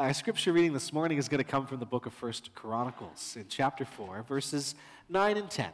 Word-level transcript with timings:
Our 0.00 0.14
scripture 0.14 0.54
reading 0.54 0.72
this 0.72 0.94
morning 0.94 1.18
is 1.18 1.28
going 1.28 1.44
to 1.44 1.44
come 1.44 1.66
from 1.66 1.78
the 1.78 1.84
book 1.84 2.06
of 2.06 2.14
First 2.14 2.54
Chronicles 2.54 3.36
in 3.36 3.44
chapter 3.50 3.84
4, 3.84 4.22
verses 4.22 4.74
9 5.10 5.36
and 5.36 5.50
10. 5.50 5.68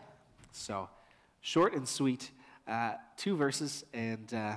So, 0.50 0.88
short 1.42 1.74
and 1.74 1.86
sweet, 1.86 2.32
uh, 2.66 2.94
two 3.16 3.36
verses, 3.36 3.84
and 3.94 4.34
uh, 4.34 4.56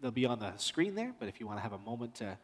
they'll 0.00 0.10
be 0.10 0.24
on 0.24 0.38
the 0.38 0.56
screen 0.56 0.94
there. 0.94 1.12
But 1.18 1.28
if 1.28 1.38
you 1.38 1.46
want 1.46 1.58
to 1.58 1.62
have 1.62 1.74
a 1.74 1.78
moment 1.78 2.14
to 2.14 2.38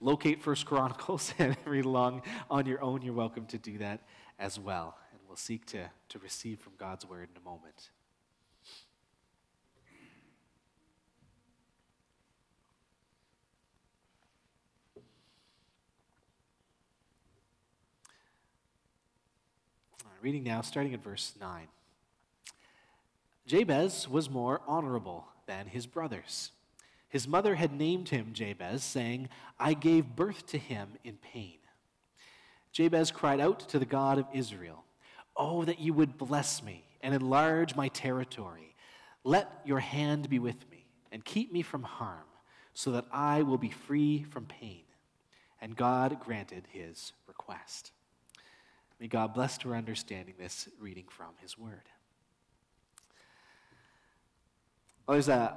locate 0.00 0.42
First 0.42 0.66
Chronicles 0.66 1.32
and 1.38 1.56
read 1.64 1.84
along 1.84 2.22
on 2.50 2.66
your 2.66 2.82
own, 2.82 3.02
you're 3.02 3.14
welcome 3.14 3.46
to 3.46 3.58
do 3.58 3.78
that 3.78 4.00
as 4.40 4.58
well. 4.58 4.96
And 5.12 5.20
we'll 5.28 5.36
seek 5.36 5.64
to, 5.66 5.88
to 6.08 6.18
receive 6.18 6.58
from 6.58 6.72
God's 6.76 7.08
word 7.08 7.28
in 7.32 7.40
a 7.40 7.44
moment. 7.44 7.90
Reading 20.24 20.42
now, 20.42 20.62
starting 20.62 20.94
at 20.94 21.04
verse 21.04 21.34
9. 21.38 21.68
Jabez 23.46 24.08
was 24.08 24.30
more 24.30 24.62
honorable 24.66 25.26
than 25.46 25.66
his 25.66 25.86
brothers. 25.86 26.50
His 27.10 27.28
mother 27.28 27.56
had 27.56 27.72
named 27.72 28.08
him 28.08 28.32
Jabez, 28.32 28.82
saying, 28.82 29.28
I 29.60 29.74
gave 29.74 30.16
birth 30.16 30.46
to 30.46 30.58
him 30.58 30.94
in 31.04 31.18
pain. 31.18 31.58
Jabez 32.72 33.10
cried 33.10 33.38
out 33.38 33.60
to 33.68 33.78
the 33.78 33.84
God 33.84 34.18
of 34.18 34.26
Israel, 34.32 34.84
Oh, 35.36 35.64
that 35.64 35.78
you 35.78 35.92
would 35.92 36.16
bless 36.16 36.62
me 36.62 36.84
and 37.02 37.14
enlarge 37.14 37.76
my 37.76 37.88
territory. 37.88 38.74
Let 39.24 39.60
your 39.64 39.80
hand 39.80 40.30
be 40.30 40.38
with 40.38 40.68
me 40.70 40.86
and 41.12 41.24
keep 41.24 41.52
me 41.52 41.62
from 41.62 41.82
harm, 41.82 42.24
so 42.72 42.92
that 42.92 43.04
I 43.12 43.42
will 43.42 43.58
be 43.58 43.70
free 43.70 44.22
from 44.22 44.46
pain. 44.46 44.84
And 45.60 45.76
God 45.76 46.18
granted 46.18 46.64
his 46.72 47.12
request. 47.26 47.92
May 49.04 49.08
God 49.08 49.34
bless 49.34 49.58
to 49.58 49.68
our 49.68 49.76
understanding 49.76 50.32
this 50.38 50.66
reading 50.80 51.04
from 51.10 51.34
His 51.42 51.58
Word. 51.58 51.90
Well, 55.06 55.16
there's 55.16 55.28
an 55.28 55.50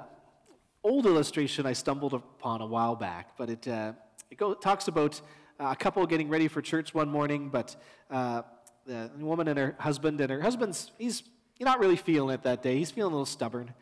old 0.84 1.06
illustration 1.06 1.64
I 1.64 1.72
stumbled 1.72 2.12
upon 2.12 2.60
a 2.60 2.66
while 2.66 2.94
back, 2.94 3.38
but 3.38 3.48
it, 3.48 3.66
uh, 3.66 3.94
it 4.30 4.36
go, 4.36 4.52
talks 4.52 4.86
about 4.88 5.22
a 5.58 5.74
couple 5.74 6.04
getting 6.06 6.28
ready 6.28 6.46
for 6.46 6.60
church 6.60 6.92
one 6.92 7.08
morning, 7.08 7.48
but 7.48 7.74
uh, 8.10 8.42
the 8.84 9.10
woman 9.16 9.48
and 9.48 9.58
her 9.58 9.76
husband, 9.80 10.20
and 10.20 10.30
her 10.30 10.42
husband's, 10.42 10.92
he's 10.98 11.22
not 11.58 11.80
really 11.80 11.96
feeling 11.96 12.34
it 12.34 12.42
that 12.42 12.62
day. 12.62 12.76
He's 12.76 12.90
feeling 12.90 13.14
a 13.14 13.16
little 13.16 13.24
stubborn. 13.24 13.72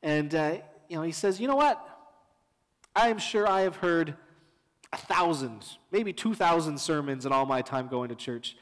And, 0.00 0.32
uh, 0.32 0.58
you 0.88 0.94
know, 0.94 1.02
he 1.02 1.10
says, 1.10 1.40
You 1.40 1.48
know 1.48 1.56
what? 1.56 1.84
I 2.94 3.08
am 3.08 3.18
sure 3.18 3.48
I 3.48 3.62
have 3.62 3.74
heard 3.74 4.14
a 4.92 4.96
thousand, 4.96 5.66
maybe 5.90 6.12
2,000 6.12 6.78
sermons 6.78 7.26
in 7.26 7.32
all 7.32 7.46
my 7.46 7.62
time 7.62 7.88
going 7.88 8.10
to 8.10 8.14
church 8.14 8.54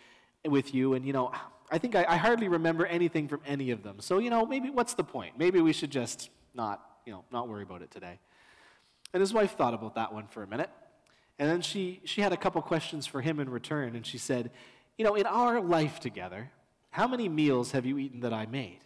with 0.50 0.74
you, 0.74 0.94
and 0.94 1.06
you 1.06 1.12
know, 1.12 1.32
I 1.70 1.78
think 1.78 1.94
I, 1.94 2.04
I, 2.08 2.16
hardly 2.16 2.48
remember 2.48 2.86
anything 2.86 3.28
from 3.28 3.40
any 3.46 3.70
of 3.70 3.82
them. 3.82 3.96
So, 4.00 4.18
you 4.18 4.30
know, 4.30 4.46
maybe 4.46 4.70
what's 4.70 4.94
the 4.94 5.04
point? 5.04 5.38
Maybe 5.38 5.60
we 5.60 5.72
should 5.72 5.90
just 5.90 6.30
not, 6.54 6.80
you 7.04 7.12
know, 7.12 7.24
not 7.32 7.48
worry 7.48 7.64
about 7.64 7.82
it 7.82 7.90
today. 7.90 8.18
And 9.12 9.20
his 9.20 9.32
wife 9.32 9.56
thought 9.56 9.74
about 9.74 9.94
that 9.96 10.12
one 10.12 10.26
for 10.26 10.42
a 10.42 10.46
minute. 10.46 10.70
And 11.38 11.50
then 11.50 11.60
she, 11.60 12.00
she 12.04 12.20
had 12.20 12.32
a 12.32 12.36
couple 12.36 12.62
questions 12.62 13.06
for 13.06 13.20
him 13.20 13.40
in 13.40 13.50
return, 13.50 13.96
and 13.96 14.06
she 14.06 14.18
said, 14.18 14.50
You 14.96 15.04
know, 15.04 15.14
in 15.14 15.26
our 15.26 15.60
life 15.60 16.00
together, 16.00 16.50
how 16.90 17.06
many 17.06 17.28
meals 17.28 17.72
have 17.72 17.84
you 17.84 17.98
eaten 17.98 18.20
that 18.20 18.32
I 18.32 18.46
made? 18.46 18.80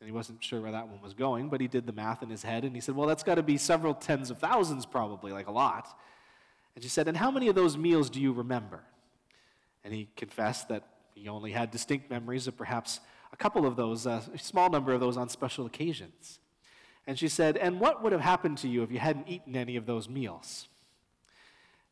And 0.00 0.08
he 0.08 0.12
wasn't 0.12 0.42
sure 0.42 0.60
where 0.60 0.72
that 0.72 0.88
one 0.88 1.00
was 1.00 1.14
going, 1.14 1.48
but 1.48 1.60
he 1.60 1.68
did 1.68 1.86
the 1.86 1.92
math 1.92 2.22
in 2.22 2.28
his 2.28 2.42
head, 2.42 2.64
and 2.64 2.74
he 2.74 2.80
said, 2.80 2.94
Well, 2.94 3.08
that's 3.08 3.22
got 3.22 3.36
to 3.36 3.42
be 3.42 3.56
several 3.56 3.94
tens 3.94 4.30
of 4.30 4.38
thousands, 4.38 4.84
probably, 4.84 5.32
like 5.32 5.46
a 5.46 5.52
lot. 5.52 5.88
And 6.74 6.82
she 6.82 6.90
said, 6.90 7.08
And 7.08 7.16
how 7.16 7.30
many 7.30 7.48
of 7.48 7.54
those 7.54 7.76
meals 7.76 8.10
do 8.10 8.20
you 8.20 8.32
remember? 8.32 8.82
And 9.84 9.92
he 9.92 10.08
confessed 10.16 10.68
that 10.68 10.84
he 11.14 11.28
only 11.28 11.52
had 11.52 11.70
distinct 11.70 12.10
memories 12.10 12.46
of 12.46 12.56
perhaps 12.56 13.00
a 13.32 13.36
couple 13.36 13.66
of 13.66 13.76
those, 13.76 14.06
a 14.06 14.22
small 14.36 14.70
number 14.70 14.92
of 14.92 15.00
those 15.00 15.16
on 15.16 15.28
special 15.28 15.66
occasions. 15.66 16.38
And 17.06 17.18
she 17.18 17.28
said, 17.28 17.56
And 17.56 17.80
what 17.80 18.02
would 18.02 18.12
have 18.12 18.20
happened 18.20 18.58
to 18.58 18.68
you 18.68 18.82
if 18.82 18.92
you 18.92 18.98
hadn't 18.98 19.28
eaten 19.28 19.56
any 19.56 19.76
of 19.76 19.86
those 19.86 20.08
meals? 20.08 20.68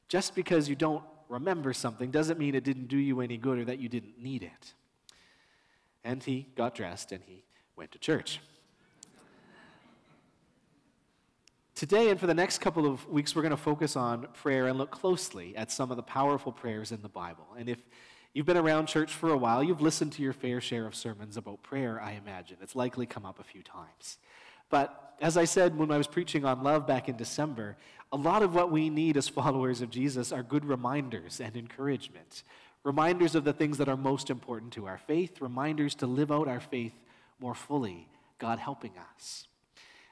Just 0.08 0.34
because 0.34 0.68
you 0.68 0.76
don't 0.76 1.02
remember 1.28 1.72
something 1.72 2.10
doesn't 2.10 2.38
mean 2.38 2.54
it 2.54 2.64
didn't 2.64 2.88
do 2.88 2.96
you 2.96 3.20
any 3.20 3.36
good 3.36 3.58
or 3.58 3.64
that 3.64 3.78
you 3.78 3.88
didn't 3.88 4.18
need 4.18 4.42
it. 4.42 4.74
And 6.04 6.22
he 6.22 6.48
got 6.56 6.74
dressed 6.74 7.12
and 7.12 7.22
he 7.24 7.44
went 7.76 7.92
to 7.92 7.98
church. 7.98 8.40
Today 11.80 12.10
and 12.10 12.20
for 12.20 12.26
the 12.26 12.34
next 12.34 12.58
couple 12.58 12.84
of 12.84 13.08
weeks, 13.08 13.34
we're 13.34 13.41
going 13.41 13.52
to 13.52 13.56
focus 13.56 13.96
on 13.96 14.28
prayer 14.34 14.66
and 14.66 14.76
look 14.76 14.91
closely 14.91 15.56
at 15.56 15.72
some 15.72 15.91
of 15.91 15.96
the 15.96 16.02
powerful 16.02 16.52
prayers 16.52 16.92
in 16.92 17.00
the 17.00 17.08
Bible. 17.08 17.46
And 17.58 17.70
if 17.70 17.78
you've 18.34 18.44
been 18.44 18.58
around 18.58 18.84
church 18.84 19.14
for 19.14 19.30
a 19.30 19.36
while, 19.38 19.64
you've 19.64 19.80
listened 19.80 20.12
to 20.12 20.22
your 20.22 20.34
fair 20.34 20.60
share 20.60 20.86
of 20.86 20.94
sermons 20.94 21.38
about 21.38 21.62
prayer, 21.62 21.98
I 21.98 22.20
imagine. 22.22 22.58
It's 22.60 22.76
likely 22.76 23.06
come 23.06 23.24
up 23.24 23.40
a 23.40 23.44
few 23.44 23.62
times. 23.62 24.19
But 24.69 25.14
as 25.22 25.38
I 25.38 25.46
said 25.46 25.74
when 25.78 25.90
I 25.90 25.96
was 25.96 26.06
preaching 26.06 26.44
on 26.44 26.62
love 26.62 26.86
back 26.86 27.08
in 27.08 27.16
December, 27.16 27.78
a 28.12 28.16
lot 28.19 28.42
of 28.42 28.54
what 28.54 28.70
we 28.70 28.90
need 28.90 29.16
as 29.16 29.28
followers 29.40 29.80
of 29.80 29.88
Jesus 29.88 30.32
are 30.32 30.42
good 30.42 30.66
reminders 30.66 31.40
and 31.40 31.56
encouragement. 31.56 32.42
Reminders 32.84 33.34
of 33.34 33.44
the 33.44 33.54
things 33.54 33.78
that 33.78 33.88
are 33.88 33.96
most 33.96 34.28
important 34.28 34.74
to 34.74 34.84
our 34.84 34.98
faith, 34.98 35.40
reminders 35.40 35.94
to 35.94 36.06
live 36.06 36.30
out 36.30 36.46
our 36.46 36.60
faith 36.60 36.92
more 37.40 37.54
fully, 37.54 38.06
God 38.38 38.58
helping 38.58 38.92
us. 39.16 39.46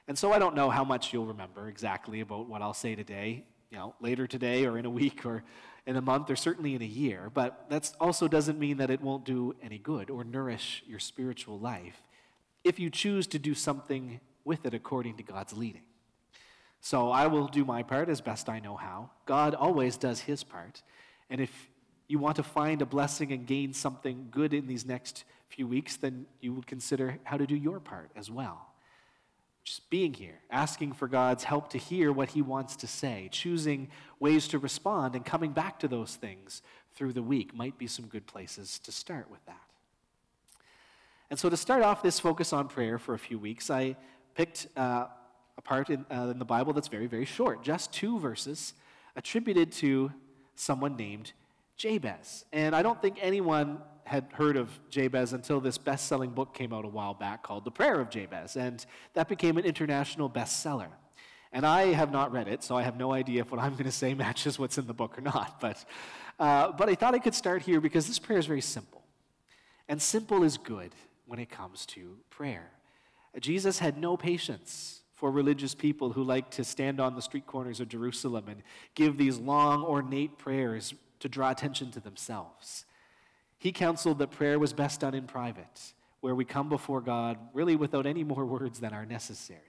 And 0.09 0.19
so 0.19 0.33
I 0.33 0.39
don't 0.39 0.55
know 0.55 0.71
how 0.71 0.85
much 0.85 1.13
you'll 1.13 1.27
remember 1.27 1.69
exactly 1.69 2.21
about 2.21 2.49
what 2.49 2.63
I'll 2.63 2.75
say 2.75 2.95
today, 2.95 3.45
you 3.71 3.77
know, 3.77 3.95
later 4.01 4.27
today 4.27 4.65
or 4.65 4.79
in 4.79 4.87
a 4.87 4.91
week 5.03 5.27
or 5.27 5.45
in 5.87 5.97
a 5.97 6.01
month 6.01 6.31
or 6.31 6.37
certainly 6.37 6.75
in 6.75 6.83
a 6.83 6.87
year, 6.87 7.31
but 7.33 7.67
that 7.69 7.93
also 8.01 8.27
doesn't 8.27 8.59
mean 8.59 8.79
that 8.79 8.91
it 8.91 9.01
won't 9.01 9.25
do 9.25 9.55
any 9.63 9.79
good 9.79 10.11
or 10.11 10.25
nourish 10.25 10.83
your 10.87 10.99
spiritual 10.99 11.59
life 11.59 12.03
if 12.65 12.79
you 12.79 12.91
choose 12.91 13.27
to 13.27 13.39
do 13.39 13.55
something 13.55 14.21
with 14.45 14.67
it 14.67 14.75
according 14.75 15.17
to 15.17 15.23
God's 15.23 15.53
leading. 15.53 15.83
So 16.81 17.11
I 17.11 17.27
will 17.27 17.49
do 17.49 17.65
my 17.65 17.83
part 17.83 18.09
as 18.09 18.21
best 18.21 18.49
I 18.49 18.61
know 18.61 18.77
how. 18.77 19.11
God 19.27 19.55
always 19.55 19.97
does 19.97 20.21
his 20.21 20.45
part. 20.45 20.83
And 21.29 21.41
if 21.41 21.69
you 22.07 22.19
want 22.19 22.37
to 22.37 22.43
find 22.43 22.81
a 22.81 22.87
blessing 22.87 23.33
and 23.33 23.47
gain 23.47 23.73
something 23.73 24.29
good 24.31 24.55
in 24.55 24.67
these 24.67 24.87
next 24.87 25.25
few 25.49 25.67
weeks, 25.67 25.97
then 25.97 26.27
you 26.41 26.55
would 26.55 26.67
consider 26.67 27.19
how 27.25 27.37
to 27.37 27.47
do 27.47 27.57
your 27.57 27.81
part 27.81 28.11
as 28.17 28.31
well. 28.31 28.68
Just 29.69 29.91
being 29.91 30.15
here, 30.15 30.41
asking 30.51 30.95
for 30.95 31.09
God's 31.09 31.45
help 31.45 31.69
to 31.73 31.79
hear 31.79 32.11
what 32.11 32.31
He 32.31 32.41
wants 32.41 32.75
to 32.77 32.87
say, 32.87 33.29
choosing 33.31 33.91
ways 34.19 34.49
to 34.49 34.59
respond, 34.59 35.15
and 35.15 35.27
coming 35.27 35.53
back 35.53 35.79
to 35.81 35.89
those 35.89 36.17
things 36.17 36.63
through 36.95 37.13
the 37.13 37.23
week 37.23 37.55
might 37.55 37.77
be 37.77 37.87
some 37.87 38.07
good 38.07 38.27
places 38.27 38.79
to 38.79 38.91
start 38.91 39.31
with 39.31 39.45
that. 39.45 39.61
And 41.29 41.39
so, 41.39 41.51
to 41.51 41.57
start 41.59 41.83
off 41.83 42.03
this 42.03 42.19
focus 42.19 42.55
on 42.55 42.69
prayer 42.69 42.99
for 42.99 43.13
a 43.13 43.19
few 43.19 43.39
weeks, 43.39 43.69
I 43.69 43.97
picked 44.35 44.69
uh, 44.75 45.09
a 45.59 45.63
part 45.63 45.91
in, 45.91 46.07
uh, 46.11 46.29
in 46.31 46.39
the 46.39 46.47
Bible 46.47 46.73
that's 46.73 46.89
very, 46.89 47.07
very 47.07 47.27
short, 47.27 47.63
just 47.63 47.93
two 47.93 48.19
verses 48.19 48.73
attributed 49.17 49.71
to 49.73 50.11
someone 50.57 50.97
named 50.97 51.33
Jabez. 51.77 52.47
And 52.55 52.75
I 52.75 52.81
don't 52.81 53.03
think 53.03 53.19
anyone 53.21 53.83
had 54.09 54.27
heard 54.33 54.57
of 54.57 54.71
Jabez 54.91 55.33
until 55.33 55.61
this 55.61 55.79
best 55.79 56.07
selling 56.07 56.31
book 56.31 56.55
came 56.55 56.73
out 56.73 56.85
a 56.85 56.89
while 56.89 57.15
back 57.15 57.43
called 57.43 57.65
The 57.65 57.71
Prayer 57.71 58.01
of 58.01 58.09
Jabez, 58.11 58.57
and 58.57 58.85
that 59.13 59.29
became 59.29 59.59
an 59.59 59.65
international 59.65 60.31
bestseller. 60.31 60.89
And 61.53 61.67
I 61.67 61.93
have 61.93 62.11
not 62.11 62.33
read 62.33 62.49
it, 62.49 62.63
so 62.65 62.77
I 62.77 62.83
have 62.83 62.97
no 62.97 63.13
idea 63.13 63.43
if 63.43 63.51
what 63.51 63.61
I'm 63.61 63.73
going 63.73 63.85
to 63.85 63.93
say 63.93 64.15
matches 64.27 64.59
what's 64.59 64.79
in 64.79 64.87
the 64.87 64.95
book 64.95 65.19
or 65.19 65.21
not. 65.21 65.61
But, 65.61 65.85
uh, 66.39 66.73
but 66.73 66.89
I 66.89 66.95
thought 66.95 67.15
I 67.15 67.19
could 67.19 67.35
start 67.35 67.63
here 67.63 67.81
because 67.81 68.07
this 68.07 68.19
prayer 68.19 68.39
is 68.39 68.47
very 68.47 68.61
simple. 68.61 69.03
And 69.89 70.01
simple 70.01 70.43
is 70.43 70.59
good 70.59 70.93
when 71.27 71.39
it 71.39 71.51
comes 71.51 71.87
to 71.87 72.17
prayer. 72.31 72.71
Jesus 73.41 73.79
had 73.79 73.99
no 73.99 74.17
patience 74.17 75.03
for 75.15 75.31
religious 75.31 75.75
people 75.75 76.13
who 76.13 76.23
like 76.23 76.51
to 76.53 76.65
stand 76.65 77.01
on 77.01 77.15
the 77.15 77.23
street 77.23 77.47
corners 77.47 77.81
of 77.81 77.89
Jerusalem 77.89 78.45
and 78.49 78.63
give 78.95 79.19
these 79.19 79.37
long, 79.37 79.83
ornate 79.83 80.39
prayers 80.39 80.95
to 81.21 81.29
draw 81.29 81.51
attention 81.51 81.91
to 81.91 82.01
themselves. 82.01 82.85
He 83.59 83.73
counseled 83.73 84.19
that 84.19 84.31
prayer 84.31 84.59
was 84.59 84.73
best 84.73 85.01
done 85.01 85.15
in 85.15 85.27
private, 85.27 85.93
where 86.21 86.35
we 86.35 86.45
come 86.45 86.69
before 86.69 87.01
God 87.01 87.39
really 87.53 87.77
without 87.77 88.07
any 88.07 88.25
more 88.25 88.47
words 88.47 88.81
than 88.81 88.93
are 88.93 89.05
necessary. 89.05 89.61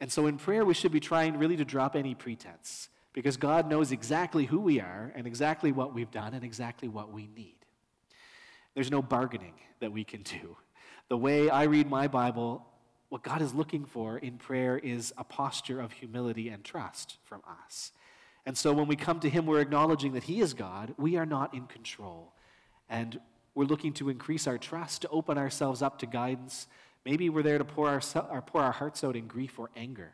And 0.00 0.10
so 0.10 0.26
in 0.26 0.36
prayer, 0.36 0.64
we 0.64 0.74
should 0.74 0.92
be 0.92 1.00
trying 1.00 1.38
really 1.38 1.56
to 1.56 1.64
drop 1.64 1.94
any 1.94 2.14
pretense, 2.14 2.88
because 3.12 3.36
God 3.36 3.70
knows 3.70 3.92
exactly 3.92 4.44
who 4.44 4.60
we 4.60 4.80
are 4.80 5.12
and 5.14 5.26
exactly 5.26 5.70
what 5.70 5.94
we've 5.94 6.10
done 6.10 6.34
and 6.34 6.42
exactly 6.44 6.88
what 6.88 7.12
we 7.12 7.28
need. 7.28 7.54
There's 8.74 8.90
no 8.90 9.02
bargaining 9.02 9.54
that 9.78 9.92
we 9.92 10.02
can 10.02 10.22
do. 10.22 10.56
The 11.08 11.16
way 11.16 11.48
I 11.48 11.64
read 11.64 11.88
my 11.88 12.08
Bible, 12.08 12.66
what 13.08 13.22
God 13.22 13.40
is 13.40 13.54
looking 13.54 13.84
for 13.84 14.18
in 14.18 14.36
prayer 14.36 14.78
is 14.78 15.12
a 15.16 15.22
posture 15.22 15.80
of 15.80 15.92
humility 15.92 16.48
and 16.48 16.64
trust 16.64 17.18
from 17.22 17.40
us. 17.66 17.92
And 18.46 18.58
so 18.58 18.72
when 18.72 18.88
we 18.88 18.96
come 18.96 19.20
to 19.20 19.30
Him, 19.30 19.46
we're 19.46 19.60
acknowledging 19.60 20.14
that 20.14 20.24
He 20.24 20.40
is 20.40 20.52
God. 20.54 20.94
We 20.98 21.16
are 21.16 21.26
not 21.26 21.54
in 21.54 21.66
control. 21.66 22.32
And 22.88 23.20
we're 23.54 23.64
looking 23.64 23.92
to 23.94 24.08
increase 24.08 24.46
our 24.46 24.58
trust, 24.58 25.02
to 25.02 25.08
open 25.08 25.38
ourselves 25.38 25.82
up 25.82 25.98
to 26.00 26.06
guidance. 26.06 26.66
Maybe 27.04 27.28
we're 27.28 27.42
there 27.42 27.58
to 27.58 27.64
pour 27.64 27.88
our, 27.88 28.42
pour 28.42 28.62
our 28.62 28.72
hearts 28.72 29.04
out 29.04 29.16
in 29.16 29.26
grief 29.26 29.58
or 29.58 29.70
anger, 29.76 30.12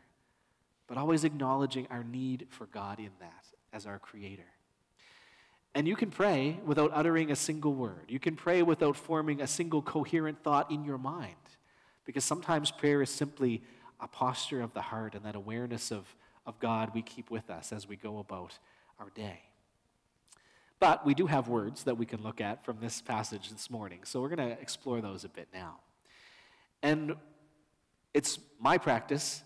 but 0.87 0.99
always 0.99 1.25
acknowledging 1.25 1.87
our 1.91 2.05
need 2.05 2.47
for 2.51 2.67
God 2.67 2.99
in 2.99 3.11
that 3.21 3.45
as 3.73 3.87
our 3.87 3.99
Creator. 3.99 4.47
And 5.75 5.87
you 5.87 5.95
can 5.95 6.11
pray 6.11 6.59
without 6.65 6.91
uttering 6.93 7.31
a 7.31 7.37
single 7.37 7.75
word. 7.75 8.07
You 8.09 8.19
can 8.19 8.35
pray 8.35 8.63
without 8.63 8.97
forming 8.97 9.41
a 9.41 9.47
single 9.47 9.83
coherent 9.83 10.43
thought 10.43 10.71
in 10.71 10.85
your 10.85 10.99
mind. 10.99 11.35
Because 12.05 12.25
sometimes 12.25 12.73
prayer 12.73 13.03
is 13.03 13.11
simply 13.11 13.63
a 14.01 14.09
posture 14.09 14.63
of 14.63 14.75
the 14.75 14.81
heart 14.81 15.15
and 15.15 15.25
that 15.25 15.37
awareness 15.37 15.93
of, 15.93 16.17
of 16.45 16.59
God 16.59 16.91
we 16.93 17.03
keep 17.03 17.31
with 17.31 17.51
us 17.51 17.73
as 17.73 17.87
we 17.87 17.95
go 17.95 18.19
about 18.19 18.59
our 18.99 19.11
day. 19.11 19.41
But 20.81 21.05
we 21.05 21.13
do 21.13 21.27
have 21.27 21.47
words 21.47 21.85
that 21.85 21.99
we 21.99 22.07
can 22.07 22.23
look 22.23 22.41
at 22.41 22.65
from 22.65 22.79
this 22.81 23.03
passage 23.03 23.51
this 23.51 23.71
morning. 23.71 24.01
So 24.05 24.21
we're 24.21 24.35
going 24.35 24.49
to 24.49 24.61
explore 24.61 25.03
those 25.03 25.25
a 25.25 25.29
bit 25.29 25.49
now. 25.53 25.77
And 26.83 27.15
it's 28.15 28.39
my 28.59 28.79
practice, 28.79 29.43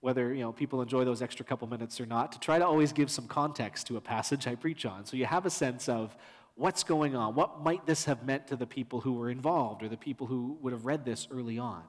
whether 0.00 0.32
you 0.32 0.40
know 0.40 0.50
people 0.50 0.80
enjoy 0.80 1.04
those 1.04 1.20
extra 1.20 1.44
couple 1.44 1.68
minutes 1.68 2.00
or 2.00 2.06
not, 2.06 2.32
to 2.32 2.40
try 2.40 2.58
to 2.58 2.66
always 2.66 2.92
give 2.92 3.10
some 3.10 3.26
context 3.26 3.86
to 3.88 3.98
a 3.98 4.00
passage 4.00 4.46
I 4.46 4.54
preach 4.54 4.86
on. 4.86 5.04
So 5.04 5.18
you 5.18 5.26
have 5.26 5.44
a 5.44 5.50
sense 5.50 5.90
of 5.90 6.16
what's 6.54 6.82
going 6.82 7.14
on. 7.14 7.34
What 7.34 7.62
might 7.62 7.84
this 7.84 8.06
have 8.06 8.24
meant 8.24 8.46
to 8.48 8.56
the 8.56 8.66
people 8.66 9.02
who 9.02 9.12
were 9.12 9.28
involved 9.28 9.82
or 9.82 9.88
the 9.88 9.96
people 9.98 10.26
who 10.26 10.56
would 10.62 10.72
have 10.72 10.86
read 10.86 11.04
this 11.04 11.28
early 11.30 11.58
on? 11.58 11.82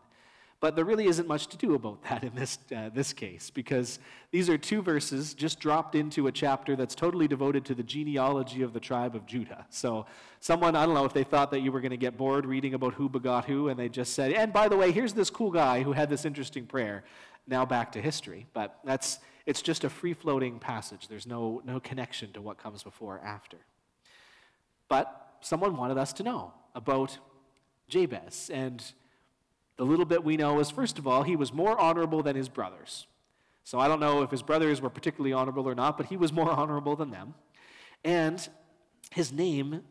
But 0.61 0.75
there 0.75 0.83
really 0.83 1.07
isn't 1.07 1.27
much 1.27 1.47
to 1.47 1.57
do 1.57 1.73
about 1.73 2.03
that 2.03 2.23
in 2.23 2.35
this, 2.35 2.57
uh, 2.75 2.89
this 2.93 3.13
case, 3.13 3.49
because 3.49 3.99
these 4.31 4.49
are 4.49 4.57
two 4.57 4.81
verses 4.81 5.33
just 5.33 5.61
dropped 5.61 5.95
into 5.95 6.27
a 6.27 6.31
chapter 6.33 6.75
that's 6.75 6.95
totally 6.95 7.29
devoted 7.29 7.63
to 7.65 7.75
the 7.75 7.83
genealogy 7.83 8.61
of 8.61 8.73
the 8.73 8.79
tribe 8.79 9.15
of 9.15 9.25
Judah. 9.25 9.65
So, 9.69 10.05
someone, 10.41 10.75
I 10.75 10.85
don't 10.85 10.95
know 10.95 11.05
if 11.05 11.13
they 11.13 11.23
thought 11.23 11.51
that 11.51 11.61
you 11.61 11.71
were 11.71 11.79
going 11.79 11.91
to 11.91 11.97
get 11.97 12.17
bored 12.17 12.45
reading 12.45 12.73
about 12.73 12.93
who 12.95 13.07
begot 13.07 13.45
who, 13.45 13.69
and 13.69 13.79
they 13.79 13.87
just 13.87 14.13
said, 14.13 14.33
and 14.33 14.51
by 14.51 14.67
the 14.67 14.75
way, 14.75 14.91
here's 14.91 15.13
this 15.13 15.29
cool 15.29 15.51
guy 15.51 15.81
who 15.81 15.93
had 15.93 16.09
this 16.09 16.25
interesting 16.25 16.65
prayer. 16.65 17.05
Now 17.47 17.65
back 17.65 17.93
to 17.93 18.01
history. 18.01 18.45
But 18.53 18.79
that's, 18.83 19.19
it's 19.45 19.61
just 19.61 19.85
a 19.85 19.89
free 19.89 20.13
floating 20.13 20.59
passage. 20.59 21.07
There's 21.07 21.25
no, 21.25 21.61
no 21.65 21.79
connection 21.79 22.33
to 22.33 22.41
what 22.41 22.57
comes 22.57 22.83
before 22.83 23.15
or 23.15 23.25
after. 23.25 23.57
But 24.89 25.37
someone 25.39 25.77
wanted 25.77 25.97
us 25.97 26.11
to 26.13 26.23
know 26.23 26.53
about 26.75 27.17
Jabez. 27.87 28.51
And 28.53 28.83
the 29.79 29.85
little 29.85 30.03
bit 30.03 30.25
we 30.25 30.35
know 30.35 30.59
is, 30.59 30.69
first 30.69 30.99
of 30.99 31.07
all, 31.07 31.23
he 31.23 31.37
was 31.37 31.53
more 31.53 31.79
honorable 31.79 32.21
than 32.21 32.35
his 32.35 32.49
brothers. 32.49 33.07
So 33.63 33.79
I 33.79 33.87
don't 33.87 34.01
know 34.01 34.23
if 34.23 34.29
his 34.29 34.41
brothers 34.41 34.81
were 34.81 34.89
particularly 34.89 35.31
honorable 35.31 35.69
or 35.69 35.73
not, 35.73 35.95
but 35.95 36.07
he 36.07 36.17
was 36.17 36.33
more 36.33 36.51
honorable 36.59 36.97
than 36.97 37.11
them. 37.11 37.33
And 38.03 38.45
his 39.11 39.31
name 39.31 39.83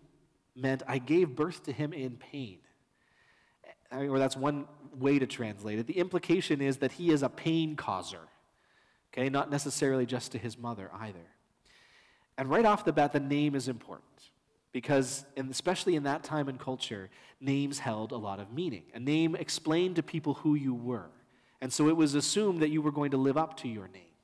meant, 0.55 0.82
I 0.87 0.99
gave 0.99 1.35
birth 1.35 1.62
to 1.62 1.73
him 1.73 1.94
in 1.94 2.19
pain. 2.19 2.58
Or 3.90 4.19
that's 4.19 4.37
one 4.37 4.67
way 4.94 5.19
to 5.19 5.26
translate 5.26 5.79
it. 5.79 5.87
The 5.87 5.96
implication 5.96 6.61
is 6.61 6.76
that 6.76 6.93
he 6.93 7.11
is 7.11 7.23
a 7.23 7.31
pain 7.31 7.75
causer, 7.75 8.29
okay, 9.11 9.31
not 9.31 9.50
necessarily 9.50 10.05
just 10.05 10.32
to 10.32 10.38
his 10.38 10.58
mother 10.58 10.90
either. 11.00 11.26
And 12.37 12.50
right 12.50 12.67
off 12.67 12.85
the 12.85 12.93
bat, 12.93 13.14
the 13.14 13.20
name 13.20 13.55
is 13.55 13.69
important 13.69 14.05
because, 14.78 15.25
especially 15.36 15.96
in 15.96 16.04
that 16.04 16.22
time 16.22 16.48
and 16.48 16.56
culture, 16.56 17.10
names 17.40 17.80
held 17.80 18.12
a 18.12 18.16
lot 18.16 18.38
of 18.38 18.52
meaning. 18.52 18.84
A 18.94 19.00
name 19.00 19.34
explained 19.34 19.96
to 19.96 20.04
people 20.04 20.34
who 20.34 20.54
you 20.54 20.72
were. 20.72 21.10
And 21.60 21.72
so 21.72 21.88
it 21.88 21.96
was 21.96 22.14
assumed 22.14 22.62
that 22.62 22.69
you 22.69 22.80
were 22.80 22.92
going 22.92 23.10
to 23.10 23.16
live 23.16 23.36
up 23.36 23.56
to 23.56 23.69
your 23.69 23.88
name. 23.88 24.14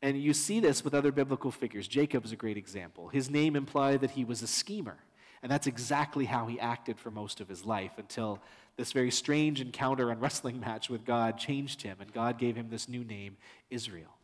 And 0.00 0.18
you 0.18 0.32
see 0.32 0.60
this 0.60 0.82
with 0.82 0.94
other 0.94 1.12
biblical 1.12 1.50
figures. 1.50 1.86
Jacob 1.86 2.24
is 2.24 2.32
a 2.32 2.36
great 2.36 2.56
example. 2.56 3.08
His 3.08 3.28
name 3.28 3.54
implied 3.54 4.00
that 4.00 4.12
he 4.12 4.24
was 4.24 4.40
a 4.40 4.46
schemer. 4.46 4.96
And 5.42 5.52
that's 5.52 5.66
exactly 5.66 6.24
how 6.24 6.46
he 6.46 6.58
acted 6.58 6.98
for 6.98 7.10
most 7.10 7.38
of 7.42 7.46
his 7.46 7.66
life 7.66 7.92
until 7.98 8.40
this 8.78 8.92
very 8.92 9.10
strange 9.10 9.60
encounter 9.60 10.08
and 10.08 10.22
wrestling 10.22 10.58
match 10.58 10.88
with 10.88 11.04
God 11.04 11.36
changed 11.36 11.82
him, 11.82 11.98
and 12.00 12.10
God 12.10 12.38
gave 12.38 12.56
him 12.56 12.70
this 12.70 12.88
new 12.88 13.04
name, 13.04 13.36
Israel. 13.68 14.16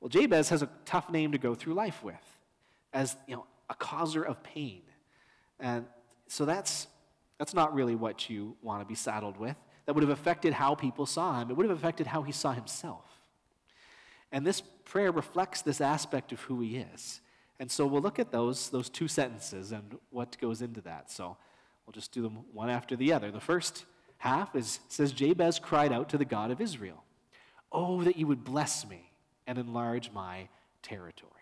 Well, 0.00 0.10
Jabez 0.10 0.50
has 0.50 0.60
a 0.60 0.68
tough 0.84 1.08
name 1.08 1.32
to 1.32 1.38
go 1.38 1.54
through 1.54 1.72
life 1.72 2.04
with, 2.04 2.14
as 2.92 3.16
you 3.26 3.36
know, 3.36 3.46
a 3.68 3.74
causer 3.74 4.22
of 4.22 4.42
pain. 4.42 4.82
And 5.60 5.86
so 6.28 6.44
that's, 6.44 6.86
that's 7.38 7.54
not 7.54 7.74
really 7.74 7.94
what 7.94 8.28
you 8.28 8.56
want 8.62 8.80
to 8.80 8.86
be 8.86 8.94
saddled 8.94 9.36
with. 9.36 9.56
That 9.86 9.94
would 9.94 10.02
have 10.02 10.10
affected 10.10 10.52
how 10.52 10.74
people 10.74 11.06
saw 11.06 11.40
him, 11.40 11.50
it 11.50 11.56
would 11.56 11.68
have 11.68 11.76
affected 11.76 12.06
how 12.06 12.22
he 12.22 12.32
saw 12.32 12.52
himself. 12.52 13.04
And 14.32 14.46
this 14.46 14.60
prayer 14.84 15.12
reflects 15.12 15.62
this 15.62 15.80
aspect 15.80 16.32
of 16.32 16.40
who 16.40 16.60
he 16.60 16.76
is. 16.76 17.20
And 17.58 17.70
so 17.70 17.86
we'll 17.86 18.02
look 18.02 18.18
at 18.18 18.32
those, 18.32 18.68
those 18.70 18.90
two 18.90 19.08
sentences 19.08 19.72
and 19.72 19.96
what 20.10 20.36
goes 20.40 20.60
into 20.60 20.80
that. 20.82 21.10
So 21.10 21.36
we'll 21.86 21.92
just 21.92 22.12
do 22.12 22.22
them 22.22 22.40
one 22.52 22.68
after 22.68 22.96
the 22.96 23.12
other. 23.12 23.30
The 23.30 23.40
first 23.40 23.86
half 24.18 24.54
is, 24.54 24.80
says, 24.88 25.12
Jabez 25.12 25.58
cried 25.58 25.92
out 25.92 26.08
to 26.10 26.18
the 26.18 26.24
God 26.24 26.50
of 26.50 26.60
Israel, 26.60 27.02
Oh, 27.72 28.02
that 28.04 28.16
you 28.16 28.26
would 28.26 28.44
bless 28.44 28.86
me 28.86 29.10
and 29.46 29.58
enlarge 29.58 30.10
my 30.12 30.48
territory. 30.82 31.32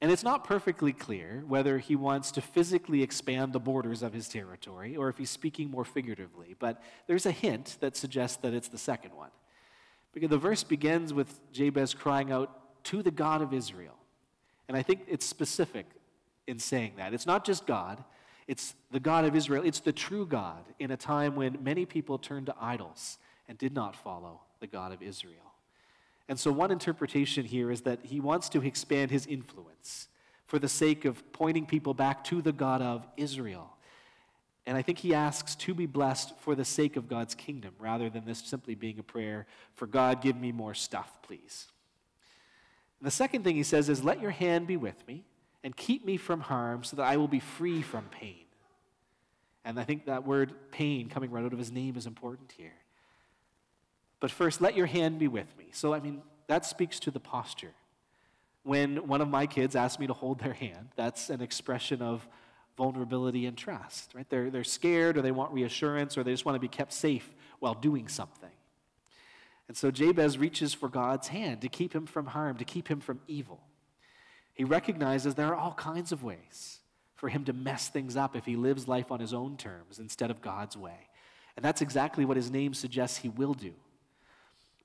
And 0.00 0.12
it's 0.12 0.22
not 0.22 0.44
perfectly 0.44 0.92
clear 0.92 1.42
whether 1.46 1.78
he 1.78 1.96
wants 1.96 2.30
to 2.32 2.42
physically 2.42 3.02
expand 3.02 3.52
the 3.52 3.60
borders 3.60 4.02
of 4.02 4.12
his 4.12 4.28
territory 4.28 4.94
or 4.96 5.08
if 5.08 5.16
he's 5.16 5.30
speaking 5.30 5.70
more 5.70 5.84
figuratively, 5.86 6.54
but 6.58 6.82
there's 7.06 7.24
a 7.24 7.30
hint 7.30 7.78
that 7.80 7.96
suggests 7.96 8.36
that 8.38 8.52
it's 8.52 8.68
the 8.68 8.78
second 8.78 9.14
one. 9.14 9.30
Because 10.12 10.28
the 10.28 10.38
verse 10.38 10.62
begins 10.62 11.14
with 11.14 11.40
Jabez 11.52 11.94
crying 11.94 12.30
out 12.30 12.84
to 12.84 13.02
the 13.02 13.10
God 13.10 13.40
of 13.40 13.54
Israel. 13.54 13.96
And 14.68 14.76
I 14.76 14.82
think 14.82 15.02
it's 15.08 15.24
specific 15.24 15.86
in 16.46 16.58
saying 16.58 16.92
that. 16.98 17.14
It's 17.14 17.26
not 17.26 17.44
just 17.44 17.66
God, 17.66 18.04
it's 18.46 18.74
the 18.90 19.00
God 19.00 19.24
of 19.24 19.34
Israel. 19.34 19.62
It's 19.64 19.80
the 19.80 19.92
true 19.92 20.26
God 20.26 20.64
in 20.78 20.90
a 20.90 20.96
time 20.96 21.34
when 21.34 21.58
many 21.62 21.84
people 21.84 22.18
turned 22.18 22.46
to 22.46 22.54
idols 22.60 23.18
and 23.48 23.58
did 23.58 23.74
not 23.74 23.96
follow 23.96 24.42
the 24.60 24.66
God 24.66 24.92
of 24.92 25.02
Israel. 25.02 25.52
And 26.28 26.38
so, 26.38 26.50
one 26.50 26.70
interpretation 26.70 27.44
here 27.44 27.70
is 27.70 27.82
that 27.82 28.00
he 28.02 28.20
wants 28.20 28.48
to 28.50 28.64
expand 28.64 29.10
his 29.10 29.26
influence 29.26 30.08
for 30.46 30.58
the 30.58 30.68
sake 30.68 31.04
of 31.04 31.32
pointing 31.32 31.66
people 31.66 31.94
back 31.94 32.24
to 32.24 32.42
the 32.42 32.52
God 32.52 32.82
of 32.82 33.06
Israel. 33.16 33.76
And 34.66 34.76
I 34.76 34.82
think 34.82 34.98
he 34.98 35.14
asks 35.14 35.54
to 35.56 35.74
be 35.74 35.86
blessed 35.86 36.36
for 36.40 36.56
the 36.56 36.64
sake 36.64 36.96
of 36.96 37.08
God's 37.08 37.36
kingdom 37.36 37.74
rather 37.78 38.10
than 38.10 38.24
this 38.24 38.40
simply 38.40 38.74
being 38.74 38.98
a 38.98 39.02
prayer 39.02 39.46
for 39.74 39.86
God, 39.86 40.20
give 40.20 40.36
me 40.36 40.50
more 40.50 40.74
stuff, 40.74 41.22
please. 41.22 41.66
And 42.98 43.06
the 43.06 43.12
second 43.12 43.44
thing 43.44 43.54
he 43.54 43.62
says 43.62 43.88
is, 43.88 44.02
Let 44.02 44.20
your 44.20 44.32
hand 44.32 44.66
be 44.66 44.76
with 44.76 45.06
me 45.06 45.24
and 45.62 45.76
keep 45.76 46.04
me 46.04 46.16
from 46.16 46.40
harm 46.40 46.82
so 46.82 46.96
that 46.96 47.04
I 47.04 47.16
will 47.16 47.28
be 47.28 47.40
free 47.40 47.82
from 47.82 48.06
pain. 48.06 48.44
And 49.64 49.78
I 49.78 49.84
think 49.84 50.06
that 50.06 50.26
word 50.26 50.52
pain 50.70 51.08
coming 51.08 51.30
right 51.30 51.44
out 51.44 51.52
of 51.52 51.58
his 51.58 51.72
name 51.72 51.96
is 51.96 52.06
important 52.06 52.52
here. 52.56 52.74
But 54.20 54.30
first, 54.30 54.60
let 54.60 54.76
your 54.76 54.86
hand 54.86 55.18
be 55.18 55.28
with 55.28 55.56
me. 55.58 55.66
So, 55.72 55.92
I 55.92 56.00
mean, 56.00 56.22
that 56.46 56.64
speaks 56.64 56.98
to 57.00 57.10
the 57.10 57.20
posture. 57.20 57.74
When 58.62 59.06
one 59.06 59.20
of 59.20 59.28
my 59.28 59.46
kids 59.46 59.76
asks 59.76 59.98
me 59.98 60.06
to 60.06 60.12
hold 60.12 60.40
their 60.40 60.52
hand, 60.52 60.88
that's 60.96 61.30
an 61.30 61.40
expression 61.40 62.02
of 62.02 62.26
vulnerability 62.76 63.46
and 63.46 63.56
trust, 63.56 64.14
right? 64.14 64.28
They're, 64.28 64.50
they're 64.50 64.64
scared 64.64 65.16
or 65.16 65.22
they 65.22 65.30
want 65.32 65.52
reassurance 65.52 66.18
or 66.18 66.24
they 66.24 66.32
just 66.32 66.44
want 66.44 66.56
to 66.56 66.60
be 66.60 66.68
kept 66.68 66.92
safe 66.92 67.34
while 67.58 67.74
doing 67.74 68.08
something. 68.08 68.50
And 69.68 69.76
so 69.76 69.90
Jabez 69.90 70.38
reaches 70.38 70.74
for 70.74 70.88
God's 70.88 71.28
hand 71.28 71.62
to 71.62 71.68
keep 71.68 71.94
him 71.94 72.06
from 72.06 72.26
harm, 72.26 72.56
to 72.58 72.64
keep 72.64 72.88
him 72.88 73.00
from 73.00 73.20
evil. 73.26 73.60
He 74.54 74.64
recognizes 74.64 75.34
there 75.34 75.48
are 75.48 75.56
all 75.56 75.74
kinds 75.74 76.12
of 76.12 76.22
ways 76.22 76.80
for 77.14 77.28
him 77.28 77.44
to 77.44 77.52
mess 77.52 77.88
things 77.88 78.16
up 78.16 78.36
if 78.36 78.44
he 78.44 78.56
lives 78.56 78.86
life 78.86 79.10
on 79.10 79.20
his 79.20 79.34
own 79.34 79.56
terms 79.56 79.98
instead 79.98 80.30
of 80.30 80.40
God's 80.40 80.76
way. 80.76 81.08
And 81.56 81.64
that's 81.64 81.80
exactly 81.80 82.24
what 82.24 82.36
his 82.36 82.50
name 82.50 82.74
suggests 82.74 83.18
he 83.18 83.28
will 83.28 83.54
do. 83.54 83.72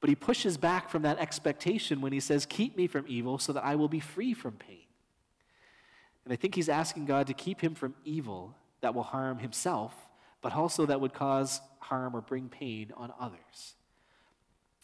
But 0.01 0.09
he 0.09 0.15
pushes 0.15 0.57
back 0.57 0.89
from 0.89 1.03
that 1.03 1.19
expectation 1.19 2.01
when 2.01 2.11
he 2.11 2.19
says, 2.19 2.45
Keep 2.47 2.75
me 2.75 2.87
from 2.87 3.05
evil 3.07 3.37
so 3.37 3.53
that 3.53 3.63
I 3.63 3.75
will 3.75 3.87
be 3.87 3.99
free 3.99 4.33
from 4.33 4.53
pain. 4.53 4.87
And 6.25 6.33
I 6.33 6.35
think 6.35 6.55
he's 6.55 6.69
asking 6.69 7.05
God 7.05 7.27
to 7.27 7.33
keep 7.33 7.61
him 7.61 7.75
from 7.75 7.95
evil 8.03 8.55
that 8.81 8.95
will 8.95 9.03
harm 9.03 9.39
himself, 9.39 9.93
but 10.41 10.53
also 10.53 10.87
that 10.87 10.99
would 10.99 11.13
cause 11.13 11.61
harm 11.79 12.15
or 12.15 12.21
bring 12.21 12.49
pain 12.49 12.91
on 12.97 13.13
others. 13.19 13.75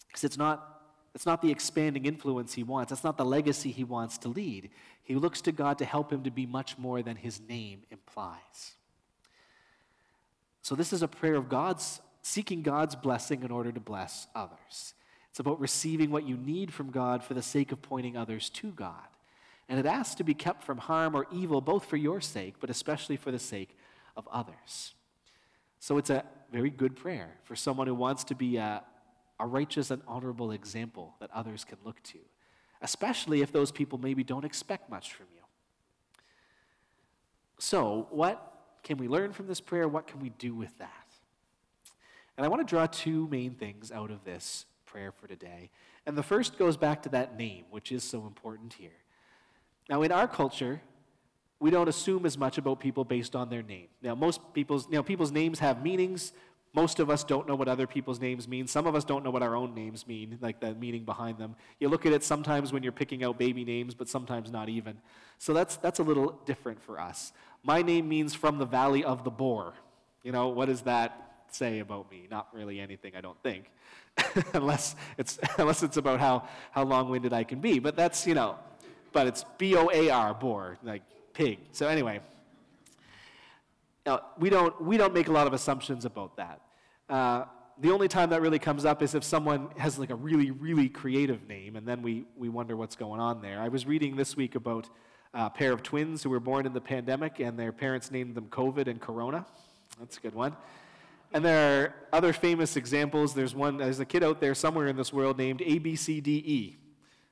Because 0.08 0.24
it's 0.24 0.38
not, 0.38 0.82
it's 1.16 1.26
not 1.26 1.42
the 1.42 1.52
expanding 1.52 2.06
influence 2.06 2.54
he 2.54 2.64
wants, 2.64 2.92
that's 2.92 3.04
not 3.04 3.18
the 3.18 3.26
legacy 3.26 3.72
he 3.72 3.84
wants 3.84 4.20
to 4.20 4.30
lead. 4.30 4.70
He 5.04 5.16
looks 5.16 5.42
to 5.42 5.52
God 5.52 5.80
to 5.80 5.86
help 5.86 6.12
him 6.12 6.24
to 6.24 6.32
be 6.32 6.46
much 6.46 6.78
more 6.78 7.02
than 7.02 7.16
his 7.16 7.40
name 7.40 7.82
implies. 7.90 8.76
So, 10.62 10.76
this 10.76 10.92
is 10.92 11.02
a 11.02 11.08
prayer 11.08 11.36
of 11.36 11.48
God's, 11.50 12.02
seeking 12.22 12.62
God's 12.62 12.96
blessing 12.96 13.44
in 13.44 13.52
order 13.52 13.72
to 13.72 13.80
bless 13.80 14.28
others. 14.36 14.94
It's 15.38 15.40
about 15.40 15.60
receiving 15.60 16.10
what 16.10 16.28
you 16.28 16.36
need 16.36 16.74
from 16.74 16.90
God 16.90 17.24
for 17.24 17.36
the 17.36 17.44
sake 17.44 17.72
of 17.72 17.80
pointing 17.80 18.18
others 18.18 18.50
to 18.50 18.72
God. 18.72 19.06
And 19.70 19.80
it 19.80 19.86
asks 19.86 20.16
to 20.16 20.24
be 20.24 20.34
kept 20.34 20.64
from 20.64 20.80
harm 20.80 21.14
or 21.14 21.28
evil, 21.32 21.62
both 21.62 21.86
for 21.86 21.96
your 21.96 22.22
sake, 22.22 22.56
but 22.60 22.72
especially 22.72 23.18
for 23.18 23.30
the 23.30 23.38
sake 23.38 23.78
of 24.16 24.28
others. 24.32 24.96
So 25.80 26.00
it's 26.00 26.10
a 26.10 26.24
very 26.52 26.72
good 26.72 26.96
prayer 26.96 27.36
for 27.44 27.56
someone 27.56 27.86
who 27.86 27.94
wants 27.94 28.24
to 28.24 28.34
be 28.34 28.58
a, 28.58 28.82
a 29.40 29.46
righteous 29.46 29.92
and 29.92 30.02
honorable 30.08 30.50
example 30.50 31.14
that 31.20 31.30
others 31.32 31.64
can 31.64 31.78
look 31.86 32.02
to, 32.06 32.18
especially 32.82 33.44
if 33.44 33.52
those 33.52 33.72
people 33.72 34.00
maybe 34.00 34.24
don't 34.24 34.44
expect 34.44 34.90
much 34.90 35.14
from 35.14 35.28
you. 35.36 35.44
So, 37.60 38.08
what 38.10 38.42
can 38.82 38.98
we 38.98 39.08
learn 39.08 39.34
from 39.34 39.46
this 39.46 39.62
prayer? 39.62 39.88
What 39.88 40.08
can 40.08 40.20
we 40.20 40.30
do 40.30 40.56
with 40.56 40.76
that? 40.80 41.06
And 42.38 42.44
I 42.44 42.50
want 42.50 42.68
to 42.68 42.76
draw 42.76 42.88
two 42.88 43.28
main 43.28 43.52
things 43.52 43.92
out 43.92 44.10
of 44.10 44.24
this 44.24 44.66
prayer 44.88 45.12
for 45.12 45.28
today. 45.28 45.70
And 46.08 46.18
the 46.18 46.24
first 46.24 46.58
goes 46.58 46.78
back 46.78 47.04
to 47.04 47.10
that 47.10 47.38
name, 47.38 47.66
which 47.70 47.92
is 47.92 48.04
so 48.04 48.26
important 48.26 48.74
here. 48.74 48.90
Now, 49.90 50.02
in 50.02 50.12
our 50.12 50.28
culture, 50.28 50.82
we 51.60 51.70
don't 51.70 51.88
assume 51.88 52.26
as 52.26 52.38
much 52.38 52.58
about 52.58 52.80
people 52.80 53.04
based 53.04 53.36
on 53.36 53.50
their 53.50 53.64
name. 53.64 53.88
Now, 54.02 54.16
most 54.16 54.42
people's, 54.54 54.88
you 54.88 54.96
know, 54.96 55.04
people's 55.04 55.32
names 55.32 55.60
have 55.60 55.84
meanings. 55.84 56.34
Most 56.74 57.00
of 57.00 57.10
us 57.10 57.24
don't 57.24 57.48
know 57.48 57.56
what 57.56 57.68
other 57.68 57.88
people's 57.88 58.20
names 58.20 58.48
mean. 58.48 58.68
Some 58.68 58.86
of 58.86 58.96
us 58.96 59.04
don't 59.04 59.24
know 59.24 59.32
what 59.32 59.42
our 59.42 59.56
own 59.56 59.74
names 59.74 60.06
mean, 60.06 60.38
like 60.42 60.60
the 60.60 60.76
meaning 60.76 61.06
behind 61.06 61.38
them. 61.38 61.56
You 61.80 61.90
look 61.90 62.06
at 62.06 62.14
it 62.14 62.24
sometimes 62.24 62.72
when 62.72 62.84
you're 62.84 62.92
picking 62.92 63.24
out 63.24 63.40
baby 63.40 63.64
names, 63.66 63.96
but 63.96 64.08
sometimes 64.08 64.52
not 64.52 64.70
even. 64.70 64.98
So 65.40 65.54
that's, 65.54 65.78
that's 65.78 66.00
a 66.00 66.04
little 66.04 66.40
different 66.46 66.82
for 66.82 67.00
us. 67.00 67.32
My 67.64 67.82
name 67.82 68.08
means 68.08 68.36
from 68.36 68.60
the 68.60 68.66
valley 68.66 69.04
of 69.04 69.24
the 69.24 69.32
boar. 69.32 69.74
You 70.24 70.32
know, 70.32 70.50
what 70.50 70.68
does 70.68 70.82
that 70.82 71.46
say 71.50 71.80
about 71.80 72.12
me? 72.12 72.28
Not 72.30 72.48
really 72.54 72.80
anything, 72.80 73.14
I 73.16 73.22
don't 73.22 73.42
think, 73.42 73.72
unless, 74.54 74.96
it's, 75.18 75.40
unless 75.58 75.84
it's 75.84 75.98
about 75.98 76.20
how, 76.20 76.48
how 76.72 76.84
long 76.84 77.10
winded 77.10 77.34
I 77.34 77.44
can 77.44 77.60
be. 77.60 77.80
But 77.80 77.96
that's, 77.96 78.26
you 78.28 78.34
know, 78.34 78.56
but 79.14 79.28
it's 79.28 79.46
B 79.58 79.76
O 79.76 79.90
A 79.92 80.10
R, 80.10 80.34
boar, 80.34 80.78
like 80.84 81.02
pig. 81.34 81.60
So 81.72 81.88
anyway, 81.88 82.20
now, 84.06 84.22
we 84.40 84.50
don't, 84.50 84.80
we 84.82 84.96
don't 84.96 85.14
make 85.14 85.28
a 85.28 85.32
lot 85.32 85.48
of 85.48 85.54
assumptions 85.54 86.06
about 86.06 86.38
that. 86.38 86.62
Uh, 87.10 87.44
the 87.80 87.92
only 87.92 88.08
time 88.08 88.30
that 88.32 88.42
really 88.42 88.58
comes 88.58 88.86
up 88.86 89.04
is 89.04 89.14
if 89.14 89.24
someone 89.24 89.70
has 89.78 90.00
like 90.00 90.10
a 90.10 90.16
really, 90.16 90.50
really 90.50 90.90
creative 90.90 91.48
name, 91.48 91.76
and 91.76 91.88
then 91.88 92.02
we, 92.02 92.26
we 92.38 92.50
wonder 92.50 92.76
what's 92.76 92.96
going 92.96 93.20
on 93.20 93.42
there. 93.42 93.60
I 93.60 93.68
was 93.68 93.86
reading 93.86 94.16
this 94.16 94.36
week 94.36 94.56
about 94.56 94.90
a 95.34 95.50
pair 95.50 95.74
of 95.74 95.84
twins 95.84 96.24
who 96.24 96.30
were 96.30 96.40
born 96.40 96.66
in 96.66 96.74
the 96.74 96.82
pandemic, 96.82 97.40
and 97.40 97.60
their 97.60 97.72
parents 97.72 98.10
named 98.10 98.34
them 98.34 98.48
COVID 98.50 98.88
and 98.88 99.00
Corona. 99.00 99.46
That's 100.00 100.18
a 100.18 100.22
good 100.22 100.34
one. 100.34 100.56
And 101.38 101.46
there 101.46 101.84
are 101.84 101.94
other 102.12 102.34
famous 102.34 102.76
examples. 102.78 103.36
There's 103.36 103.54
one, 103.54 103.78
there's 103.78 104.00
a 104.00 104.06
kid 104.06 104.24
out 104.24 104.42
there 104.42 104.56
somewhere 104.56 104.88
in 104.88 104.98
this 104.98 105.14
world 105.14 105.38
named 105.38 105.60
ABCDE, 105.60 106.78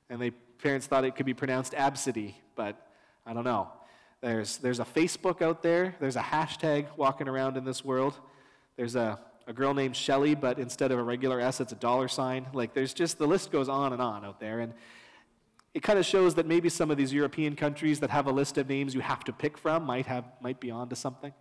and 0.08 0.22
the 0.22 0.30
parents 0.62 0.86
thought 0.86 1.04
it 1.04 1.16
could 1.16 1.26
be 1.26 1.34
pronounced 1.34 1.72
Absidy, 1.72 2.36
but 2.54 2.86
I 3.26 3.32
don't 3.32 3.42
know. 3.42 3.68
There's, 4.20 4.58
there's 4.58 4.78
a 4.78 4.84
Facebook 4.84 5.42
out 5.42 5.60
there. 5.60 5.96
There's 5.98 6.14
a 6.14 6.20
hashtag 6.20 6.86
walking 6.96 7.26
around 7.26 7.56
in 7.56 7.64
this 7.64 7.84
world. 7.84 8.14
There's 8.76 8.94
a, 8.94 9.18
a 9.48 9.52
girl 9.52 9.74
named 9.74 9.96
Shelly, 9.96 10.36
but 10.36 10.60
instead 10.60 10.92
of 10.92 11.00
a 11.00 11.02
regular 11.02 11.40
S, 11.40 11.60
it's 11.60 11.72
a 11.72 11.74
dollar 11.74 12.06
sign. 12.06 12.46
Like, 12.52 12.74
there's 12.74 12.94
just, 12.94 13.18
the 13.18 13.26
list 13.26 13.50
goes 13.50 13.68
on 13.68 13.92
and 13.92 14.00
on 14.00 14.24
out 14.24 14.38
there. 14.38 14.60
And 14.60 14.72
it 15.74 15.82
kind 15.82 15.98
of 15.98 16.06
shows 16.06 16.36
that 16.36 16.46
maybe 16.46 16.68
some 16.68 16.92
of 16.92 16.96
these 16.96 17.12
European 17.12 17.56
countries 17.56 17.98
that 17.98 18.10
have 18.10 18.28
a 18.28 18.32
list 18.32 18.56
of 18.56 18.68
names 18.68 18.94
you 18.94 19.00
have 19.00 19.24
to 19.24 19.32
pick 19.32 19.58
from 19.58 19.82
might, 19.82 20.06
have, 20.06 20.26
might 20.40 20.60
be 20.60 20.70
onto 20.70 20.94
something. 20.94 21.32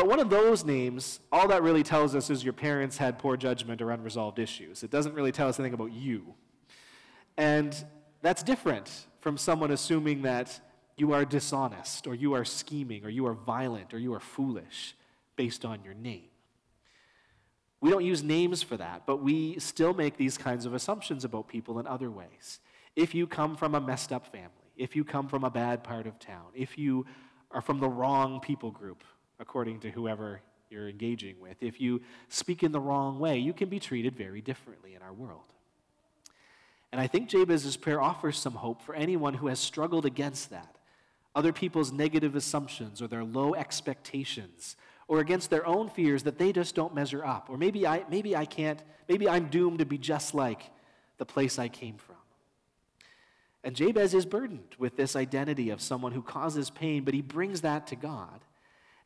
But 0.00 0.08
one 0.08 0.18
of 0.18 0.30
those 0.30 0.64
names, 0.64 1.20
all 1.30 1.46
that 1.48 1.62
really 1.62 1.82
tells 1.82 2.14
us 2.14 2.30
is 2.30 2.42
your 2.42 2.54
parents 2.54 2.96
had 2.96 3.18
poor 3.18 3.36
judgment 3.36 3.82
or 3.82 3.90
unresolved 3.90 4.38
issues. 4.38 4.82
It 4.82 4.90
doesn't 4.90 5.12
really 5.12 5.30
tell 5.30 5.46
us 5.46 5.60
anything 5.60 5.74
about 5.74 5.92
you. 5.92 6.32
And 7.36 7.76
that's 8.22 8.42
different 8.42 8.90
from 9.20 9.36
someone 9.36 9.70
assuming 9.70 10.22
that 10.22 10.58
you 10.96 11.12
are 11.12 11.26
dishonest, 11.26 12.06
or 12.06 12.14
you 12.14 12.32
are 12.32 12.46
scheming, 12.46 13.04
or 13.04 13.10
you 13.10 13.26
are 13.26 13.34
violent, 13.34 13.92
or 13.92 13.98
you 13.98 14.14
are 14.14 14.20
foolish 14.20 14.96
based 15.36 15.66
on 15.66 15.84
your 15.84 15.92
name. 15.92 16.30
We 17.82 17.90
don't 17.90 18.06
use 18.06 18.22
names 18.22 18.62
for 18.62 18.78
that, 18.78 19.02
but 19.04 19.18
we 19.18 19.58
still 19.58 19.92
make 19.92 20.16
these 20.16 20.38
kinds 20.38 20.64
of 20.64 20.72
assumptions 20.72 21.26
about 21.26 21.46
people 21.46 21.78
in 21.78 21.86
other 21.86 22.10
ways. 22.10 22.60
If 22.96 23.14
you 23.14 23.26
come 23.26 23.54
from 23.54 23.74
a 23.74 23.80
messed 23.82 24.12
up 24.12 24.32
family, 24.32 24.72
if 24.78 24.96
you 24.96 25.04
come 25.04 25.28
from 25.28 25.44
a 25.44 25.50
bad 25.50 25.84
part 25.84 26.06
of 26.06 26.18
town, 26.18 26.46
if 26.54 26.78
you 26.78 27.04
are 27.50 27.60
from 27.60 27.80
the 27.80 27.88
wrong 27.90 28.40
people 28.40 28.70
group, 28.70 29.04
according 29.40 29.80
to 29.80 29.90
whoever 29.90 30.40
you're 30.70 30.88
engaging 30.88 31.34
with, 31.40 31.56
if 31.60 31.80
you 31.80 32.00
speak 32.28 32.62
in 32.62 32.70
the 32.70 32.78
wrong 32.78 33.18
way, 33.18 33.38
you 33.38 33.52
can 33.52 33.68
be 33.68 33.80
treated 33.80 34.14
very 34.14 34.40
differently 34.40 34.94
in 34.94 35.02
our 35.02 35.12
world. 35.12 35.42
And 36.92 37.00
I 37.00 37.06
think 37.06 37.28
Jabez's 37.28 37.76
prayer 37.76 38.00
offers 38.00 38.38
some 38.38 38.54
hope 38.54 38.82
for 38.82 38.94
anyone 38.94 39.34
who 39.34 39.48
has 39.48 39.58
struggled 39.58 40.06
against 40.06 40.50
that 40.50 40.76
other 41.34 41.52
people's 41.52 41.92
negative 41.92 42.34
assumptions 42.34 43.00
or 43.00 43.06
their 43.06 43.24
low 43.24 43.54
expectations 43.54 44.76
or 45.08 45.20
against 45.20 45.50
their 45.50 45.66
own 45.66 45.88
fears 45.88 46.24
that 46.24 46.38
they 46.38 46.52
just 46.52 46.74
don't 46.74 46.94
measure 46.94 47.24
up. 47.24 47.48
Or 47.48 47.56
maybe 47.56 47.86
I, 47.86 48.04
maybe 48.10 48.36
I 48.36 48.44
can't, 48.44 48.82
maybe 49.08 49.28
I'm 49.28 49.48
doomed 49.48 49.78
to 49.78 49.84
be 49.84 49.98
just 49.98 50.34
like 50.34 50.62
the 51.18 51.26
place 51.26 51.58
I 51.58 51.68
came 51.68 51.96
from. 51.96 52.16
And 53.62 53.76
Jabez 53.76 54.14
is 54.14 54.24
burdened 54.24 54.74
with 54.78 54.96
this 54.96 55.14
identity 55.16 55.70
of 55.70 55.80
someone 55.80 56.12
who 56.12 56.22
causes 56.22 56.70
pain, 56.70 57.04
but 57.04 57.12
he 57.12 57.22
brings 57.22 57.60
that 57.60 57.86
to 57.88 57.96
God. 57.96 58.40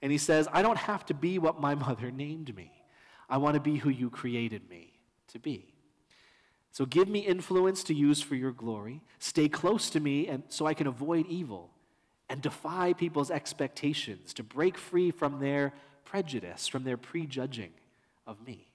And 0.05 0.13
he 0.13 0.19
says, 0.19 0.47
I 0.53 0.61
don't 0.61 0.77
have 0.77 1.07
to 1.07 1.15
be 1.15 1.39
what 1.39 1.63
my 1.63 1.75
mother 1.87 2.11
named 2.11 2.55
me. 2.55 2.71
I 3.31 3.39
want 3.39 3.55
to 3.55 3.61
be 3.61 3.79
who 3.79 3.89
you 3.89 4.11
created 4.11 4.69
me 4.69 4.93
to 5.29 5.39
be. 5.39 5.73
So 6.73 6.85
give 6.85 7.09
me 7.09 7.21
influence 7.21 7.83
to 7.85 7.95
use 7.95 8.21
for 8.21 8.35
your 8.35 8.53
glory. 8.53 9.01
Stay 9.19 9.49
close 9.49 9.89
to 9.89 10.01
me 10.01 10.29
and 10.29 10.43
so 10.49 10.67
I 10.67 10.75
can 10.75 10.87
avoid 10.87 11.27
evil 11.27 11.71
and 12.29 12.43
defy 12.43 12.93
people's 12.93 13.31
expectations, 13.31 14.35
to 14.35 14.43
break 14.43 14.77
free 14.77 15.11
from 15.11 15.41
their 15.41 15.73
prejudice, 16.05 16.69
from 16.69 16.85
their 16.85 16.99
prejudging 16.99 17.73
of 18.27 18.47
me. 18.47 18.69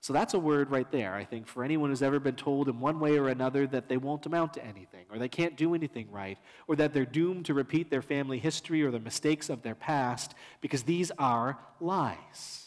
So 0.00 0.12
that's 0.12 0.34
a 0.34 0.38
word 0.38 0.70
right 0.70 0.90
there, 0.92 1.14
I 1.14 1.24
think, 1.24 1.48
for 1.48 1.64
anyone 1.64 1.90
who's 1.90 2.02
ever 2.02 2.20
been 2.20 2.36
told 2.36 2.68
in 2.68 2.78
one 2.78 3.00
way 3.00 3.18
or 3.18 3.28
another 3.28 3.66
that 3.66 3.88
they 3.88 3.96
won't 3.96 4.26
amount 4.26 4.54
to 4.54 4.64
anything, 4.64 5.06
or 5.10 5.18
they 5.18 5.28
can't 5.28 5.56
do 5.56 5.74
anything 5.74 6.10
right, 6.10 6.38
or 6.68 6.76
that 6.76 6.94
they're 6.94 7.04
doomed 7.04 7.46
to 7.46 7.54
repeat 7.54 7.90
their 7.90 8.02
family 8.02 8.38
history 8.38 8.82
or 8.82 8.92
the 8.92 9.00
mistakes 9.00 9.48
of 9.48 9.62
their 9.62 9.74
past, 9.74 10.34
because 10.60 10.84
these 10.84 11.10
are 11.18 11.58
lies. 11.80 12.66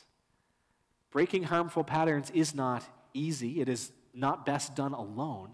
Breaking 1.11 1.43
harmful 1.43 1.85
patterns 1.85 2.31
is 2.31 2.53
not 2.53 2.83
easy, 3.13 3.61
it 3.61 3.69
is 3.69 3.91
not 4.13 4.45
best 4.45 4.75
done 4.75 4.93
alone, 4.93 5.51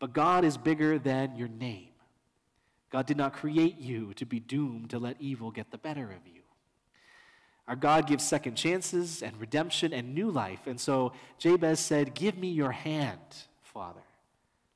but 0.00 0.12
God 0.12 0.44
is 0.44 0.56
bigger 0.56 0.98
than 0.98 1.36
your 1.36 1.48
name. 1.48 1.88
God 2.90 3.06
did 3.06 3.16
not 3.16 3.34
create 3.34 3.78
you 3.78 4.14
to 4.14 4.26
be 4.26 4.40
doomed 4.40 4.90
to 4.90 4.98
let 4.98 5.16
evil 5.20 5.52
get 5.52 5.70
the 5.70 5.78
better 5.78 6.06
of 6.06 6.26
you. 6.26 6.39
Our 7.70 7.76
God 7.76 8.08
gives 8.08 8.26
second 8.26 8.56
chances 8.56 9.22
and 9.22 9.40
redemption 9.40 9.92
and 9.92 10.12
new 10.12 10.28
life. 10.28 10.66
And 10.66 10.80
so 10.80 11.12
Jabez 11.38 11.78
said, 11.78 12.14
Give 12.14 12.36
me 12.36 12.48
your 12.48 12.72
hand, 12.72 13.20
Father. 13.62 14.00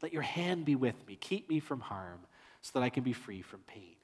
Let 0.00 0.12
your 0.12 0.22
hand 0.22 0.64
be 0.64 0.76
with 0.76 0.94
me. 1.08 1.16
Keep 1.16 1.48
me 1.48 1.58
from 1.58 1.80
harm 1.80 2.20
so 2.62 2.78
that 2.78 2.84
I 2.84 2.90
can 2.90 3.02
be 3.02 3.12
free 3.12 3.42
from 3.42 3.58
pain. 3.66 3.96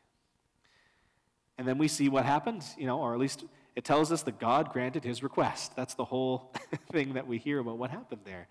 And 1.56 1.68
then 1.68 1.78
we 1.78 1.86
see 1.86 2.08
what 2.08 2.24
happened, 2.24 2.64
you 2.76 2.86
know, 2.86 2.98
or 2.98 3.14
at 3.14 3.20
least 3.20 3.44
it 3.76 3.84
tells 3.84 4.10
us 4.10 4.22
that 4.24 4.40
God 4.40 4.72
granted 4.72 5.04
his 5.04 5.22
request. 5.22 5.76
That's 5.76 5.94
the 5.94 6.04
whole 6.04 6.52
thing 6.90 7.12
that 7.12 7.28
we 7.28 7.38
hear 7.38 7.60
about 7.60 7.78
what 7.78 7.90
happened 7.90 8.22
there 8.24 8.48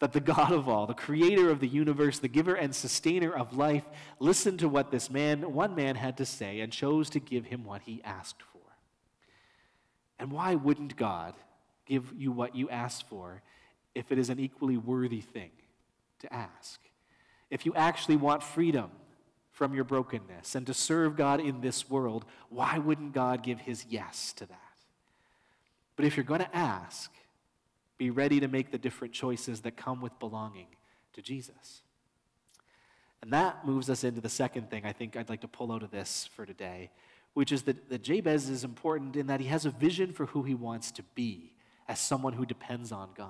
that 0.00 0.12
the 0.12 0.20
God 0.20 0.52
of 0.52 0.68
all, 0.68 0.86
the 0.86 0.94
creator 0.94 1.50
of 1.50 1.58
the 1.58 1.66
universe, 1.66 2.20
the 2.20 2.28
giver 2.28 2.54
and 2.54 2.72
sustainer 2.72 3.32
of 3.32 3.56
life, 3.56 3.84
listened 4.20 4.60
to 4.60 4.68
what 4.68 4.92
this 4.92 5.10
man, 5.10 5.52
one 5.52 5.74
man, 5.74 5.96
had 5.96 6.16
to 6.18 6.24
say 6.24 6.60
and 6.60 6.72
chose 6.72 7.10
to 7.10 7.18
give 7.18 7.46
him 7.46 7.64
what 7.64 7.82
he 7.82 8.00
asked 8.04 8.40
for. 8.40 8.47
And 10.18 10.32
why 10.32 10.54
wouldn't 10.54 10.96
God 10.96 11.34
give 11.86 12.12
you 12.16 12.32
what 12.32 12.54
you 12.54 12.68
asked 12.70 13.08
for 13.08 13.42
if 13.94 14.12
it 14.12 14.18
is 14.18 14.30
an 14.30 14.38
equally 14.38 14.76
worthy 14.76 15.20
thing 15.20 15.50
to 16.20 16.32
ask? 16.32 16.80
If 17.50 17.64
you 17.64 17.74
actually 17.74 18.16
want 18.16 18.42
freedom 18.42 18.90
from 19.52 19.74
your 19.74 19.84
brokenness 19.84 20.54
and 20.54 20.66
to 20.66 20.74
serve 20.74 21.16
God 21.16 21.40
in 21.40 21.60
this 21.60 21.88
world, 21.88 22.24
why 22.48 22.78
wouldn't 22.78 23.12
God 23.12 23.42
give 23.42 23.60
his 23.60 23.86
yes 23.88 24.32
to 24.34 24.46
that? 24.46 24.58
But 25.96 26.04
if 26.04 26.16
you're 26.16 26.24
going 26.24 26.40
to 26.40 26.56
ask, 26.56 27.10
be 27.96 28.10
ready 28.10 28.38
to 28.40 28.48
make 28.48 28.70
the 28.70 28.78
different 28.78 29.12
choices 29.12 29.62
that 29.62 29.76
come 29.76 30.00
with 30.00 30.16
belonging 30.20 30.68
to 31.14 31.22
Jesus. 31.22 31.82
And 33.20 33.32
that 33.32 33.66
moves 33.66 33.90
us 33.90 34.04
into 34.04 34.20
the 34.20 34.28
second 34.28 34.70
thing 34.70 34.84
I 34.84 34.92
think 34.92 35.16
I'd 35.16 35.28
like 35.28 35.40
to 35.40 35.48
pull 35.48 35.72
out 35.72 35.82
of 35.82 35.90
this 35.90 36.30
for 36.36 36.46
today, 36.46 36.90
which 37.38 37.52
is 37.52 37.62
that, 37.62 37.88
that 37.88 38.02
Jabez 38.02 38.48
is 38.48 38.64
important 38.64 39.14
in 39.14 39.28
that 39.28 39.38
he 39.38 39.46
has 39.46 39.64
a 39.64 39.70
vision 39.70 40.12
for 40.12 40.26
who 40.26 40.42
he 40.42 40.54
wants 40.54 40.90
to 40.90 41.04
be 41.14 41.52
as 41.86 42.00
someone 42.00 42.32
who 42.32 42.44
depends 42.44 42.90
on 42.90 43.10
God. 43.16 43.28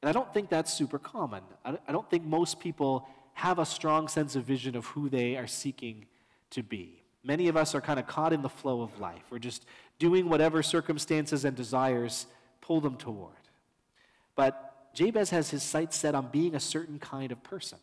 And 0.00 0.08
I 0.08 0.12
don't 0.12 0.32
think 0.32 0.48
that's 0.48 0.72
super 0.72 0.98
common. 0.98 1.42
I 1.66 1.92
don't 1.92 2.08
think 2.08 2.24
most 2.24 2.58
people 2.58 3.06
have 3.34 3.58
a 3.58 3.66
strong 3.66 4.08
sense 4.08 4.36
of 4.36 4.44
vision 4.44 4.74
of 4.74 4.86
who 4.86 5.10
they 5.10 5.36
are 5.36 5.46
seeking 5.46 6.06
to 6.52 6.62
be. 6.62 7.02
Many 7.22 7.48
of 7.48 7.58
us 7.58 7.74
are 7.74 7.82
kind 7.82 8.00
of 8.00 8.06
caught 8.06 8.32
in 8.32 8.40
the 8.40 8.48
flow 8.48 8.80
of 8.80 8.98
life. 8.98 9.24
We're 9.28 9.38
just 9.38 9.66
doing 9.98 10.30
whatever 10.30 10.62
circumstances 10.62 11.44
and 11.44 11.54
desires 11.54 12.24
pull 12.62 12.80
them 12.80 12.96
toward. 12.96 13.34
But 14.34 14.94
Jabez 14.94 15.28
has 15.28 15.50
his 15.50 15.62
sights 15.62 15.94
set 15.94 16.14
on 16.14 16.28
being 16.28 16.54
a 16.54 16.60
certain 16.60 17.00
kind 17.00 17.32
of 17.32 17.42
person, 17.42 17.80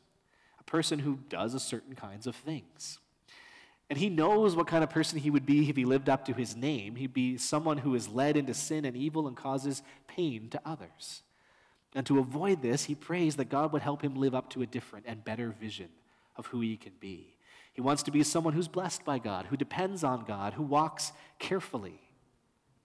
a 0.60 0.64
person 0.64 0.98
who 0.98 1.20
does 1.30 1.54
a 1.54 1.60
certain 1.60 1.94
kinds 1.94 2.26
of 2.26 2.36
things. 2.36 2.98
And 3.90 3.98
he 3.98 4.10
knows 4.10 4.56
what 4.56 4.68
kind 4.68 4.84
of 4.84 4.90
person 4.90 5.20
he 5.20 5.30
would 5.30 5.46
be 5.46 5.70
if 5.70 5.78
he 5.78 5.86
lived 5.86 6.10
up 6.10 6.26
to 6.26 6.34
his 6.34 6.56
name. 6.56 6.96
He'd 6.96 7.14
be 7.14 7.38
someone 7.38 7.78
who 7.78 7.96
is 7.96 8.10
led 8.10 8.36
into 8.36 8.54
sin 8.54 8.84
and 8.84 8.98
evil 8.98 9.28
and 9.28 9.38
causes 9.38 9.82
pain 10.08 10.50
to 10.50 10.62
others. 10.66 11.24
And 11.96 12.06
to 12.06 12.20
avoid 12.20 12.62
this, 12.62 12.84
he 12.84 12.96
prays 12.96 13.38
that 13.38 13.50
God 13.50 13.72
would 13.72 13.82
help 13.82 14.02
him 14.02 14.16
live 14.16 14.36
up 14.36 14.50
to 14.52 14.62
a 14.62 14.68
different 14.68 15.06
and 15.08 15.24
better 15.24 15.56
vision 15.60 15.88
of 16.36 16.48
who 16.48 16.60
he 16.60 16.76
can 16.76 16.94
be. 17.00 17.34
He 17.74 17.82
wants 17.82 18.04
to 18.04 18.12
be 18.12 18.24
someone 18.24 18.54
who's 18.54 18.68
blessed 18.68 19.06
by 19.06 19.20
God, 19.20 19.46
who 19.46 19.56
depends 19.56 20.04
on 20.04 20.26
God, 20.26 20.54
who 20.54 20.64
walks 20.64 21.14
carefully, 21.40 22.02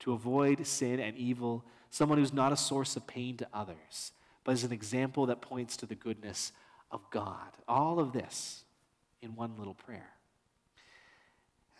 to 0.00 0.12
avoid 0.12 0.66
sin 0.66 1.00
and 1.00 1.16
evil, 1.16 1.64
someone 1.90 2.18
who's 2.18 2.32
not 2.32 2.52
a 2.52 2.56
source 2.56 2.96
of 2.96 3.06
pain 3.06 3.36
to 3.38 3.48
others, 3.52 4.12
but 4.44 4.52
is 4.52 4.64
an 4.64 4.72
example 4.72 5.26
that 5.26 5.40
points 5.40 5.76
to 5.78 5.86
the 5.86 5.94
goodness 5.94 6.52
of 6.90 7.00
God. 7.10 7.48
All 7.66 7.98
of 7.98 8.12
this 8.12 8.64
in 9.20 9.34
one 9.34 9.56
little 9.56 9.74
prayer. 9.74 10.11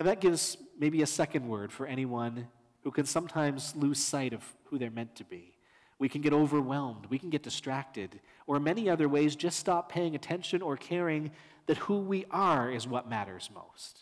And 0.02 0.08
that 0.08 0.18
gives 0.18 0.56
maybe 0.76 1.02
a 1.02 1.06
second 1.06 1.46
word 1.46 1.70
for 1.70 1.86
anyone 1.86 2.48
who 2.82 2.90
can 2.90 3.06
sometimes 3.06 3.76
lose 3.76 4.00
sight 4.00 4.32
of 4.32 4.42
who 4.64 4.76
they're 4.76 4.90
meant 4.90 5.14
to 5.14 5.24
be. 5.24 5.54
We 6.00 6.08
can 6.08 6.22
get 6.22 6.32
overwhelmed, 6.32 7.06
we 7.08 7.20
can 7.20 7.30
get 7.30 7.44
distracted, 7.44 8.18
or 8.48 8.58
many 8.58 8.90
other 8.90 9.08
ways, 9.08 9.36
just 9.36 9.60
stop 9.60 9.88
paying 9.88 10.16
attention 10.16 10.60
or 10.60 10.76
caring 10.76 11.30
that 11.66 11.76
who 11.76 11.98
we 12.00 12.24
are 12.32 12.68
is 12.68 12.88
what 12.88 13.08
matters 13.08 13.48
most. 13.54 14.00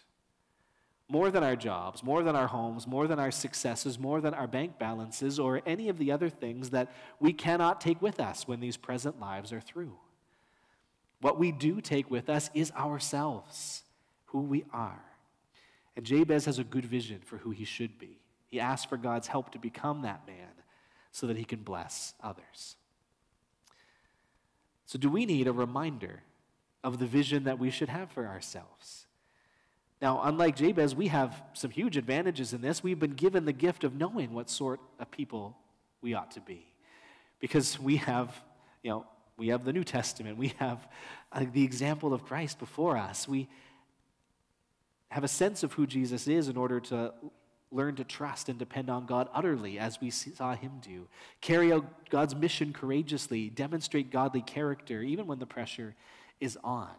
More 1.07 1.30
than 1.30 1.45
our 1.45 1.54
jobs, 1.54 2.02
more 2.02 2.23
than 2.23 2.35
our 2.35 2.47
homes, 2.47 2.87
more 2.87 3.07
than 3.07 3.19
our 3.19 3.30
successes, 3.30 3.99
more 3.99 4.23
than 4.23 4.33
our 4.33 4.47
bank 4.47 4.78
balances, 4.78 5.38
or 5.38 5.61
any 5.66 5.90
of 5.90 5.99
the 5.99 6.12
other 6.12 6.30
things 6.30 6.71
that 6.71 6.90
we 7.19 7.35
cannot 7.35 7.78
take 7.78 8.00
with 8.00 8.21
us 8.21 8.49
when 8.49 8.61
these 8.61 8.78
present 8.78 9.21
lives 9.21 9.52
are 9.52 9.61
through. 9.61 9.99
What 11.21 11.38
we 11.38 11.52
do 11.52 11.83
take 11.83 12.11
with 12.11 12.30
us 12.30 12.49
is 12.54 12.73
ourselves, 12.73 13.83
who 14.28 14.40
we 14.40 14.64
are. 14.73 15.10
And 15.97 16.04
Jabez 16.04 16.44
has 16.44 16.59
a 16.59 16.64
good 16.64 16.85
vision 16.85 17.20
for 17.25 17.38
who 17.38 17.50
he 17.50 17.64
should 17.64 17.99
be. 17.99 18.20
He 18.47 18.61
asks 18.61 18.87
for 18.87 18.97
God's 18.97 19.28
help 19.28 19.52
to 19.52 19.59
become 19.59 20.02
that 20.02 20.26
man 20.26 20.49
so 21.12 21.26
that 21.26 21.37
he 21.37 21.44
can 21.44 21.62
bless 21.62 22.14
others. 22.23 22.76
So, 24.87 24.99
do 24.99 25.09
we 25.09 25.25
need 25.25 25.47
a 25.47 25.52
reminder 25.52 26.23
of 26.82 26.99
the 26.99 27.06
vision 27.06 27.44
that 27.44 27.59
we 27.59 27.70
should 27.70 27.88
have 27.88 28.11
for 28.11 28.26
ourselves? 28.26 29.06
Now, 30.02 30.20
unlike 30.25 30.56
Jabez, 30.56 30.94
we 30.94 31.09
have 31.09 31.42
some 31.52 31.70
huge 31.70 31.97
advantages 31.97 32.52
in 32.54 32.62
this. 32.62 32.82
We've 32.82 32.99
been 32.99 33.14
given 33.14 33.44
the 33.44 33.52
gift 33.52 33.85
of 33.85 33.94
knowing 33.94 34.32
what 34.32 34.49
sort 34.49 34.80
of 34.99 35.11
people 35.11 35.56
we 36.00 36.14
ought 36.14 36.30
to 36.32 36.40
be. 36.40 36.66
Because 37.38 37.78
we 37.78 37.99
have, 37.99 38.35
you 38.82 38.90
know, 38.90 39.06
we 39.37 39.49
have 39.49 39.64
the 39.64 39.73
New 39.73 39.85
Testament, 39.85 40.38
we 40.38 40.54
have 40.59 40.87
uh, 41.32 41.44
the 41.52 41.62
example 41.62 42.12
of 42.12 42.25
Christ 42.25 42.59
before 42.59 42.97
us. 42.97 43.28
We 43.28 43.49
have 45.11 45.25
a 45.25 45.29
sense 45.29 45.62
of 45.62 45.73
who 45.75 45.87
Jesus 45.87 46.26
is 46.26 46.49
in 46.49 46.57
order 46.57 46.81
to 46.81 47.12
learn 47.73 47.95
to 47.97 48.05
trust 48.05 48.49
and 48.49 48.59
depend 48.59 48.90
on 48.90 49.07
God 49.07 49.29
utterly 49.33 49.79
as 49.79 50.00
we 50.00 50.11
saw 50.11 50.55
him 50.55 50.73
do. 50.81 51.07
Carry 51.40 51.73
out 51.73 51.85
God's 52.11 52.35
mission 52.35 52.73
courageously, 52.73 53.49
demonstrate 53.50 54.11
godly 54.11 54.43
character 54.43 55.02
even 55.02 55.26
when 55.26 55.38
the 55.38 55.47
pressure 55.47 55.95
is 56.40 56.59
on. 56.64 56.90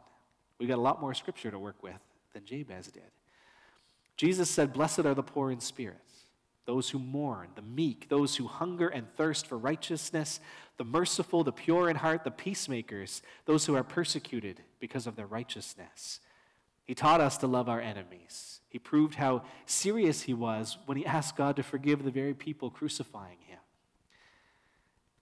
We've 0.59 0.69
got 0.69 0.77
a 0.77 0.81
lot 0.81 1.01
more 1.01 1.13
scripture 1.13 1.51
to 1.51 1.59
work 1.59 1.81
with 1.83 1.99
than 2.33 2.45
Jabez 2.45 2.87
did. 2.87 3.03
Jesus 4.15 4.49
said, 4.49 4.73
Blessed 4.73 4.99
are 4.99 5.15
the 5.15 5.23
poor 5.23 5.51
in 5.51 5.59
spirit, 5.59 5.97
those 6.65 6.89
who 6.89 6.99
mourn, 6.99 7.49
the 7.55 7.61
meek, 7.61 8.07
those 8.07 8.35
who 8.35 8.47
hunger 8.47 8.87
and 8.87 9.07
thirst 9.15 9.47
for 9.47 9.57
righteousness, 9.57 10.39
the 10.77 10.83
merciful, 10.83 11.43
the 11.43 11.51
pure 11.51 11.89
in 11.89 11.95
heart, 11.95 12.23
the 12.23 12.31
peacemakers, 12.31 13.21
those 13.45 13.65
who 13.65 13.75
are 13.75 13.83
persecuted 13.83 14.61
because 14.79 15.07
of 15.07 15.15
their 15.15 15.25
righteousness. 15.25 16.19
He 16.91 16.95
taught 16.95 17.21
us 17.21 17.37
to 17.37 17.47
love 17.47 17.69
our 17.69 17.79
enemies. 17.79 18.59
He 18.67 18.77
proved 18.77 19.15
how 19.15 19.43
serious 19.65 20.23
he 20.23 20.33
was 20.33 20.77
when 20.87 20.97
he 20.97 21.05
asked 21.05 21.37
God 21.37 21.55
to 21.55 21.63
forgive 21.63 22.03
the 22.03 22.11
very 22.11 22.33
people 22.33 22.69
crucifying 22.69 23.37
him. 23.47 23.59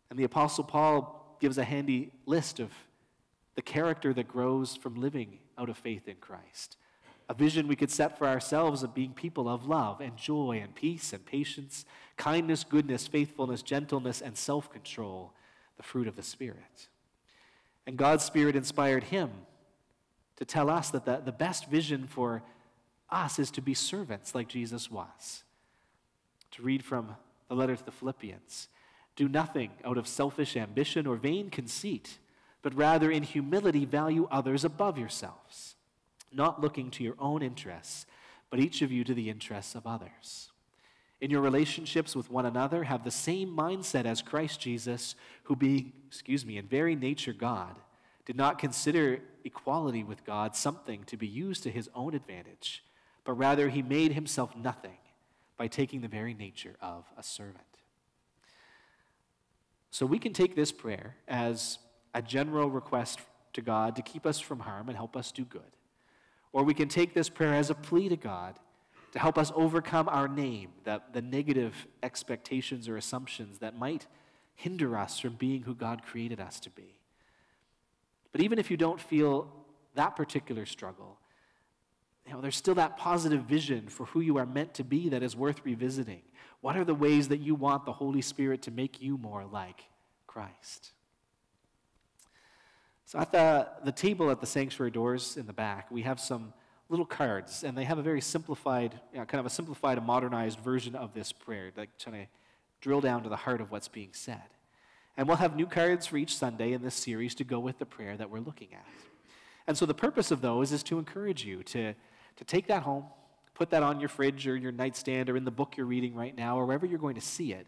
And 0.09 0.17
the 0.17 0.23
Apostle 0.23 0.63
Paul 0.63 1.37
gives 1.39 1.59
a 1.59 1.63
handy 1.63 2.11
list 2.25 2.59
of 2.59 2.71
the 3.53 3.61
character 3.61 4.15
that 4.15 4.27
grows 4.27 4.75
from 4.75 4.95
living 4.95 5.37
out 5.59 5.69
of 5.69 5.77
faith 5.77 6.07
in 6.07 6.15
Christ. 6.15 6.75
A 7.29 7.35
vision 7.35 7.67
we 7.67 7.75
could 7.75 7.91
set 7.91 8.17
for 8.17 8.25
ourselves 8.25 8.81
of 8.81 8.95
being 8.95 9.13
people 9.13 9.47
of 9.47 9.67
love 9.67 10.01
and 10.01 10.17
joy 10.17 10.59
and 10.63 10.73
peace 10.73 11.13
and 11.13 11.23
patience, 11.23 11.85
kindness, 12.17 12.63
goodness, 12.63 13.05
faithfulness, 13.05 13.61
gentleness, 13.61 14.21
and 14.21 14.35
self 14.35 14.71
control, 14.71 15.33
the 15.77 15.83
fruit 15.83 16.07
of 16.07 16.15
the 16.15 16.23
Spirit. 16.23 16.87
And 17.85 17.95
God's 17.95 18.23
Spirit 18.23 18.55
inspired 18.55 19.03
him 19.03 19.29
to 20.39 20.45
tell 20.45 20.69
us 20.69 20.89
that 20.89 21.05
the, 21.05 21.21
the 21.23 21.31
best 21.31 21.67
vision 21.67 22.07
for 22.07 22.41
us 23.09 23.37
is 23.37 23.51
to 23.51 23.61
be 23.61 23.73
servants 23.73 24.33
like 24.33 24.47
Jesus 24.47 24.89
was. 24.89 25.43
To 26.51 26.63
read 26.63 26.83
from 26.83 27.15
the 27.47 27.55
letter 27.55 27.75
to 27.75 27.85
the 27.85 27.91
Philippians 27.91 28.69
do 29.19 29.27
nothing 29.27 29.69
out 29.83 29.97
of 29.97 30.07
selfish 30.07 30.55
ambition 30.55 31.05
or 31.05 31.17
vain 31.17 31.49
conceit, 31.49 32.19
but 32.61 32.73
rather 32.73 33.11
in 33.11 33.21
humility 33.21 33.83
value 33.83 34.29
others 34.31 34.63
above 34.63 34.97
yourselves, 34.97 35.75
not 36.31 36.61
looking 36.61 36.89
to 36.89 37.03
your 37.03 37.15
own 37.19 37.43
interests, 37.43 38.05
but 38.49 38.61
each 38.61 38.81
of 38.81 38.93
you 38.93 39.03
to 39.03 39.13
the 39.13 39.29
interests 39.29 39.75
of 39.75 39.85
others. 39.85 40.51
In 41.19 41.29
your 41.29 41.41
relationships 41.41 42.15
with 42.15 42.31
one 42.31 42.45
another, 42.45 42.85
have 42.85 43.03
the 43.03 43.11
same 43.11 43.49
mindset 43.49 44.05
as 44.05 44.21
Christ 44.21 44.61
Jesus, 44.61 45.15
who 45.43 45.55
being, 45.57 45.91
excuse 46.07 46.45
me, 46.45 46.57
in 46.57 46.65
very 46.65 46.95
nature 46.95 47.33
God, 47.33 47.75
did 48.25 48.37
not 48.37 48.57
consider 48.57 49.19
equality 49.43 50.03
with 50.03 50.25
God 50.25 50.55
something 50.55 51.03
to 51.05 51.17
be 51.17 51.27
used 51.27 51.63
to 51.63 51.71
his 51.71 51.89
own 51.95 52.13
advantage, 52.13 52.83
but 53.23 53.33
rather 53.33 53.69
he 53.69 53.81
made 53.81 54.13
himself 54.13 54.55
nothing 54.55 54.97
by 55.57 55.67
taking 55.67 56.01
the 56.01 56.07
very 56.07 56.33
nature 56.33 56.75
of 56.81 57.05
a 57.17 57.23
servant. 57.23 57.57
So 59.91 60.05
we 60.05 60.19
can 60.19 60.33
take 60.33 60.55
this 60.55 60.71
prayer 60.71 61.15
as 61.27 61.79
a 62.13 62.21
general 62.21 62.69
request 62.69 63.19
to 63.53 63.61
God 63.61 63.95
to 63.95 64.01
keep 64.01 64.25
us 64.25 64.39
from 64.39 64.59
harm 64.59 64.87
and 64.87 64.95
help 64.95 65.17
us 65.17 65.31
do 65.31 65.43
good. 65.43 65.61
Or 66.53 66.63
we 66.63 66.73
can 66.73 66.87
take 66.87 67.13
this 67.13 67.29
prayer 67.29 67.53
as 67.53 67.69
a 67.69 67.75
plea 67.75 68.09
to 68.09 68.15
God 68.15 68.59
to 69.11 69.19
help 69.19 69.37
us 69.37 69.51
overcome 69.55 70.07
our 70.07 70.27
name, 70.27 70.69
the, 70.83 71.01
the 71.13 71.21
negative 71.21 71.87
expectations 72.03 72.87
or 72.87 72.97
assumptions 72.97 73.59
that 73.59 73.77
might 73.77 74.07
hinder 74.55 74.97
us 74.97 75.19
from 75.19 75.33
being 75.33 75.63
who 75.63 75.73
God 75.73 76.03
created 76.03 76.39
us 76.39 76.59
to 76.61 76.69
be. 76.69 76.98
But 78.31 78.41
even 78.41 78.59
if 78.59 78.69
you 78.69 78.77
don't 78.77 78.99
feel 78.99 79.51
that 79.95 80.15
particular 80.15 80.65
struggle, 80.65 81.17
you 82.25 82.33
know, 82.33 82.41
there's 82.41 82.55
still 82.55 82.75
that 82.75 82.97
positive 82.97 83.43
vision 83.43 83.87
for 83.87 84.05
who 84.05 84.21
you 84.21 84.37
are 84.37 84.45
meant 84.45 84.75
to 84.75 84.83
be 84.83 85.09
that 85.09 85.23
is 85.23 85.35
worth 85.35 85.61
revisiting. 85.65 86.21
What 86.61 86.77
are 86.77 86.83
the 86.83 86.93
ways 86.93 87.29
that 87.29 87.39
you 87.39 87.55
want 87.55 87.85
the 87.85 87.93
Holy 87.93 88.21
Spirit 88.21 88.61
to 88.63 88.71
make 88.71 89.01
you 89.01 89.17
more 89.17 89.45
like 89.45 89.81
Christ? 90.27 90.91
So, 93.05 93.17
at 93.17 93.31
the, 93.31 93.67
the 93.83 93.91
table 93.91 94.29
at 94.29 94.39
the 94.39 94.45
sanctuary 94.45 94.91
doors 94.91 95.37
in 95.37 95.47
the 95.47 95.53
back, 95.53 95.89
we 95.89 96.03
have 96.03 96.19
some 96.19 96.53
little 96.89 97.05
cards, 97.05 97.63
and 97.63 97.75
they 97.75 97.85
have 97.85 97.97
a 97.97 98.03
very 98.03 98.21
simplified, 98.21 98.99
you 99.11 99.19
know, 99.19 99.25
kind 99.25 99.39
of 99.39 99.47
a 99.47 99.49
simplified 99.49 99.97
and 99.97 100.05
modernized 100.05 100.59
version 100.59 100.95
of 100.95 101.13
this 101.15 101.31
prayer, 101.31 101.71
like 101.75 101.89
trying 101.97 102.25
to 102.25 102.31
drill 102.81 103.01
down 103.01 103.23
to 103.23 103.29
the 103.29 103.35
heart 103.35 103.61
of 103.61 103.71
what's 103.71 103.87
being 103.87 104.09
said. 104.11 104.43
And 105.19 105.27
we'll 105.27 105.35
have 105.35 105.57
new 105.57 105.65
cards 105.65 106.05
for 106.05 106.15
each 106.15 106.37
Sunday 106.37 106.71
in 106.71 106.81
this 106.81 106.95
series 106.95 107.35
to 107.35 107.43
go 107.43 107.59
with 107.59 107.77
the 107.77 107.85
prayer 107.85 108.15
that 108.15 108.29
we're 108.29 108.39
looking 108.39 108.69
at. 108.71 108.85
And 109.67 109.77
so 109.77 109.85
the 109.85 109.93
purpose 109.93 110.31
of 110.31 110.39
those 110.39 110.71
is 110.71 110.81
to 110.83 110.97
encourage 110.97 111.43
you 111.43 111.61
to, 111.61 111.93
to 112.37 112.43
take 112.45 112.67
that 112.67 112.83
home, 112.83 113.03
put 113.53 113.69
that 113.71 113.83
on 113.83 113.99
your 113.99 114.07
fridge 114.07 114.47
or 114.47 114.55
your 114.55 114.71
nightstand 114.71 115.29
or 115.29 115.35
in 115.35 115.43
the 115.43 115.51
book 115.51 115.75
you're 115.75 115.85
reading 115.85 116.15
right 116.15 116.33
now 116.33 116.57
or 116.57 116.65
wherever 116.65 116.85
you're 116.85 116.97
going 116.97 117.15
to 117.15 117.21
see 117.21 117.51
it 117.51 117.67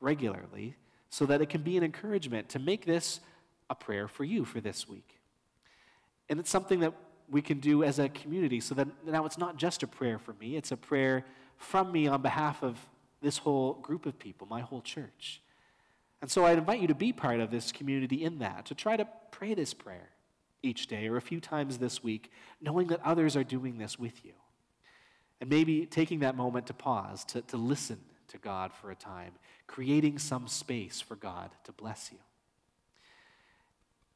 regularly 0.00 0.74
so 1.08 1.24
that 1.24 1.40
it 1.40 1.48
can 1.48 1.62
be 1.62 1.76
an 1.76 1.84
encouragement 1.84 2.48
to 2.48 2.58
make 2.58 2.84
this 2.84 3.20
a 3.70 3.76
prayer 3.76 4.08
for 4.08 4.24
you 4.24 4.44
for 4.44 4.60
this 4.60 4.88
week. 4.88 5.20
And 6.28 6.40
it's 6.40 6.50
something 6.50 6.80
that 6.80 6.94
we 7.30 7.42
can 7.42 7.60
do 7.60 7.84
as 7.84 8.00
a 8.00 8.08
community 8.08 8.58
so 8.58 8.74
that 8.74 8.88
now 9.06 9.24
it's 9.24 9.38
not 9.38 9.56
just 9.56 9.84
a 9.84 9.86
prayer 9.86 10.18
for 10.18 10.32
me, 10.40 10.56
it's 10.56 10.72
a 10.72 10.76
prayer 10.76 11.24
from 11.58 11.92
me 11.92 12.08
on 12.08 12.22
behalf 12.22 12.64
of 12.64 12.76
this 13.22 13.38
whole 13.38 13.74
group 13.74 14.04
of 14.04 14.18
people, 14.18 14.48
my 14.50 14.62
whole 14.62 14.80
church. 14.80 15.42
And 16.20 16.30
so 16.30 16.44
I 16.44 16.52
invite 16.52 16.80
you 16.80 16.88
to 16.88 16.94
be 16.94 17.12
part 17.12 17.40
of 17.40 17.50
this 17.50 17.70
community 17.70 18.24
in 18.24 18.38
that, 18.40 18.66
to 18.66 18.74
try 18.74 18.96
to 18.96 19.06
pray 19.30 19.54
this 19.54 19.72
prayer 19.72 20.10
each 20.62 20.88
day 20.88 21.06
or 21.06 21.16
a 21.16 21.22
few 21.22 21.40
times 21.40 21.78
this 21.78 22.02
week, 22.02 22.32
knowing 22.60 22.88
that 22.88 23.00
others 23.04 23.36
are 23.36 23.44
doing 23.44 23.78
this 23.78 23.98
with 23.98 24.24
you. 24.24 24.32
And 25.40 25.48
maybe 25.48 25.86
taking 25.86 26.20
that 26.20 26.36
moment 26.36 26.66
to 26.66 26.74
pause, 26.74 27.24
to, 27.26 27.42
to 27.42 27.56
listen 27.56 28.00
to 28.28 28.38
God 28.38 28.72
for 28.72 28.90
a 28.90 28.96
time, 28.96 29.32
creating 29.68 30.18
some 30.18 30.48
space 30.48 31.00
for 31.00 31.14
God 31.14 31.50
to 31.64 31.72
bless 31.72 32.10
you. 32.10 32.18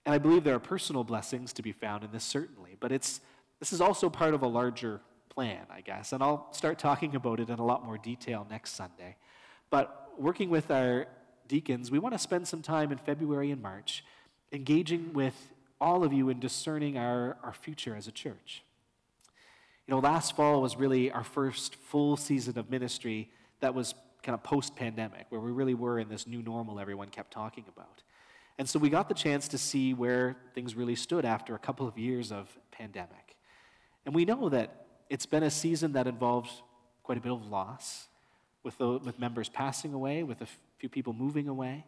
And 0.05 0.15
I 0.15 0.19
believe 0.19 0.43
there 0.43 0.57
are 0.57 0.61
personal 0.61 1.05
blessings 1.05 1.53
to 1.53 1.63
be 1.63 1.71
found 1.71 2.03
in 2.03 2.11
this, 2.11 2.25
certainly, 2.25 2.77
but 2.81 2.91
it's, 2.91 3.21
this 3.61 3.73
is 3.73 3.81
also 3.81 4.11
part 4.11 4.35
of 4.35 4.43
a 4.43 4.49
larger 4.49 5.01
plan, 5.29 5.65
I 5.71 5.81
guess. 5.81 6.13
And 6.13 6.23
I'll 6.23 6.53
start 6.53 6.81
talking 6.81 7.15
about 7.15 7.39
it 7.39 7.49
in 7.49 7.61
a 7.61 7.65
lot 7.65 7.85
more 7.85 7.99
detail 7.99 8.45
next 8.51 8.73
Sunday. 8.75 9.17
But 9.71 10.13
working 10.19 10.51
with 10.51 10.73
our 10.73 11.07
deacons, 11.49 11.91
we 11.91 11.99
want 11.99 12.15
to 12.15 12.19
spend 12.19 12.49
some 12.49 12.63
time 12.63 12.93
in 12.93 12.99
February 12.99 13.51
and 13.51 13.61
March 13.61 14.05
engaging 14.53 15.13
with 15.13 15.35
all 15.81 16.05
of 16.05 16.13
you 16.13 16.29
in 16.29 16.39
discerning 16.39 16.97
our, 16.97 17.37
our 17.43 17.53
future 17.53 17.97
as 17.97 18.07
a 18.07 18.13
church. 18.13 18.63
You 19.87 19.95
know, 19.95 20.01
last 20.01 20.37
fall 20.37 20.63
was 20.63 20.77
really 20.77 21.11
our 21.11 21.25
first 21.25 21.75
full 21.75 22.17
season 22.17 22.57
of 22.59 22.71
ministry 22.71 23.31
that 23.61 23.75
was 23.75 23.95
kind 24.23 24.35
of 24.35 24.43
post 24.43 24.77
pandemic, 24.77 25.27
where 25.31 25.41
we 25.41 25.51
really 25.51 25.75
were 25.75 25.99
in 25.99 26.09
this 26.09 26.27
new 26.27 26.43
normal 26.43 26.79
everyone 26.79 27.09
kept 27.09 27.33
talking 27.33 27.65
about. 27.69 28.03
And 28.59 28.69
so 28.69 28.79
we 28.79 28.91
got 28.91 29.09
the 29.09 29.15
chance 29.15 29.49
to 29.49 29.59
see 29.59 29.95
where 29.95 30.37
things 30.55 30.77
really 30.77 30.95
stood 30.95 31.25
after 31.25 31.55
a 31.55 31.59
couple 31.59 31.89
of 31.89 31.99
years 31.99 32.31
of 32.31 32.57
pandemic. 32.71 33.37
And 34.07 34.15
we 34.15 34.25
know 34.25 34.49
that 34.51 34.87
it's 35.11 35.27
been 35.27 35.43
a 35.43 35.51
season 35.51 35.93
that 35.95 36.07
involved 36.07 36.51
quite 37.03 37.19
a 37.19 37.21
bit 37.21 37.33
of 37.33 37.45
loss, 37.47 38.07
with, 38.63 38.79
the, 38.79 38.99
with 38.99 39.19
members 39.19 39.49
passing 39.49 39.93
away, 39.93 40.23
with 40.23 40.41
a 40.41 40.47
few 40.83 40.89
people 40.89 41.13
moving 41.13 41.47
away. 41.47 41.85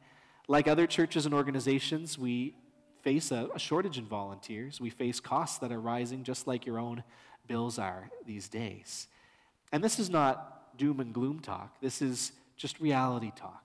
Like 0.47 0.69
other 0.69 0.87
churches 0.87 1.27
and 1.27 1.35
organizations, 1.35 2.17
we 2.17 2.55
face 3.03 3.33
a, 3.33 3.49
a 3.53 3.59
shortage 3.59 3.99
in 3.99 4.07
volunteers. 4.07 4.81
We 4.81 4.89
face 4.89 5.19
costs 5.19 5.59
that 5.59 5.73
are 5.73 5.81
rising 5.81 6.23
just 6.23 6.47
like 6.47 6.65
your 6.65 6.79
own 6.79 7.03
bills 7.49 7.77
are 7.77 8.09
these 8.25 8.49
days. 8.49 9.09
And 9.73 9.83
this 9.83 9.99
is 9.99 10.11
not 10.11 10.79
doom 10.79 11.01
and 11.01 11.13
gloom 11.13 11.41
talk, 11.41 11.81
this 11.81 12.01
is 12.01 12.31
just 12.57 12.79
reality 12.79 13.33
talk. 13.35 13.65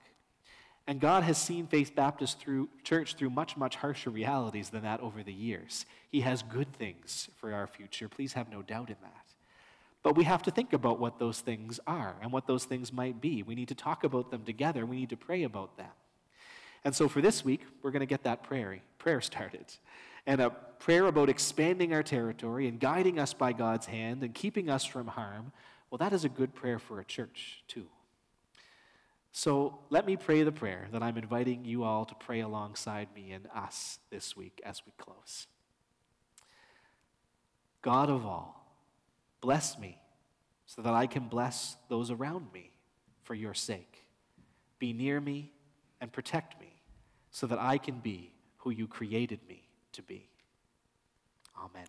And 0.87 0.99
God 0.99 1.21
has 1.21 1.37
seen 1.37 1.67
Faith 1.67 1.93
Baptist 1.95 2.39
through, 2.39 2.67
Church 2.83 3.13
through 3.13 3.29
much, 3.29 3.55
much 3.55 3.75
harsher 3.75 4.09
realities 4.09 4.69
than 4.69 4.81
that 4.81 4.99
over 5.01 5.21
the 5.21 5.31
years. 5.31 5.85
He 6.09 6.21
has 6.21 6.41
good 6.41 6.73
things 6.73 7.29
for 7.37 7.53
our 7.53 7.67
future. 7.67 8.09
Please 8.09 8.33
have 8.33 8.49
no 8.49 8.63
doubt 8.63 8.89
in 8.89 8.95
that. 9.03 9.28
But 10.01 10.15
we 10.15 10.23
have 10.23 10.43
to 10.43 10.51
think 10.51 10.73
about 10.73 10.99
what 10.99 11.19
those 11.19 11.41
things 11.41 11.79
are 11.85 12.15
and 12.21 12.31
what 12.31 12.47
those 12.47 12.65
things 12.65 12.93
might 12.93 13.19
be. 13.19 13.43
We 13.43 13.55
need 13.55 13.67
to 13.67 13.75
talk 13.75 14.03
about 14.03 14.31
them 14.31 14.43
together. 14.43 14.85
We 14.85 14.95
need 14.95 15.09
to 15.09 15.17
pray 15.17 15.43
about 15.43 15.77
them. 15.77 15.91
And 16.85 16.95
so 16.95 17.09
for 17.09 17.21
this 17.21 17.43
week, 17.43 17.61
we're 17.81 17.91
going 17.91 17.99
to 18.01 18.05
get 18.05 18.23
that 18.23 18.43
prayer, 18.43 18.79
prayer 18.97 19.19
started. 19.19 19.65
And 20.25 20.39
a 20.39 20.49
prayer 20.49 21.07
about 21.07 21.29
expanding 21.29 21.93
our 21.93 22.03
territory 22.03 22.67
and 22.67 22.79
guiding 22.79 23.19
us 23.19 23.33
by 23.33 23.51
God's 23.51 23.85
hand 23.87 24.23
and 24.23 24.33
keeping 24.33 24.69
us 24.69 24.85
from 24.85 25.07
harm. 25.07 25.51
Well, 25.89 25.97
that 25.97 26.13
is 26.13 26.23
a 26.23 26.29
good 26.29 26.53
prayer 26.53 26.79
for 26.79 26.99
a 26.99 27.05
church, 27.05 27.63
too. 27.67 27.87
So 29.31 29.79
let 29.89 30.05
me 30.05 30.15
pray 30.15 30.43
the 30.43 30.51
prayer 30.51 30.87
that 30.91 31.03
I'm 31.03 31.17
inviting 31.17 31.65
you 31.65 31.83
all 31.83 32.05
to 32.05 32.15
pray 32.15 32.39
alongside 32.39 33.09
me 33.13 33.31
and 33.31 33.47
us 33.53 33.99
this 34.09 34.35
week 34.35 34.61
as 34.65 34.81
we 34.85 34.91
close. 34.97 35.47
God 37.81 38.09
of 38.09 38.25
all, 38.25 38.58
bless 39.41 39.77
me 39.77 39.97
so 40.65 40.81
that 40.81 40.93
I 40.93 41.07
can 41.07 41.27
bless 41.27 41.77
those 41.89 42.11
around 42.11 42.47
me 42.53 42.71
for 43.23 43.33
your 43.33 43.53
sake. 43.53 44.05
Be 44.77 44.93
near 44.93 45.19
me 45.19 45.51
and 46.01 46.11
protect 46.11 46.59
me 46.59 46.73
so 47.31 47.47
that 47.47 47.59
I 47.59 47.77
can 47.77 47.99
be 47.99 48.31
who 48.57 48.69
you 48.71 48.87
created 48.87 49.39
me 49.47 49.63
to 49.93 50.01
be. 50.01 50.29
Amen. 51.57 51.87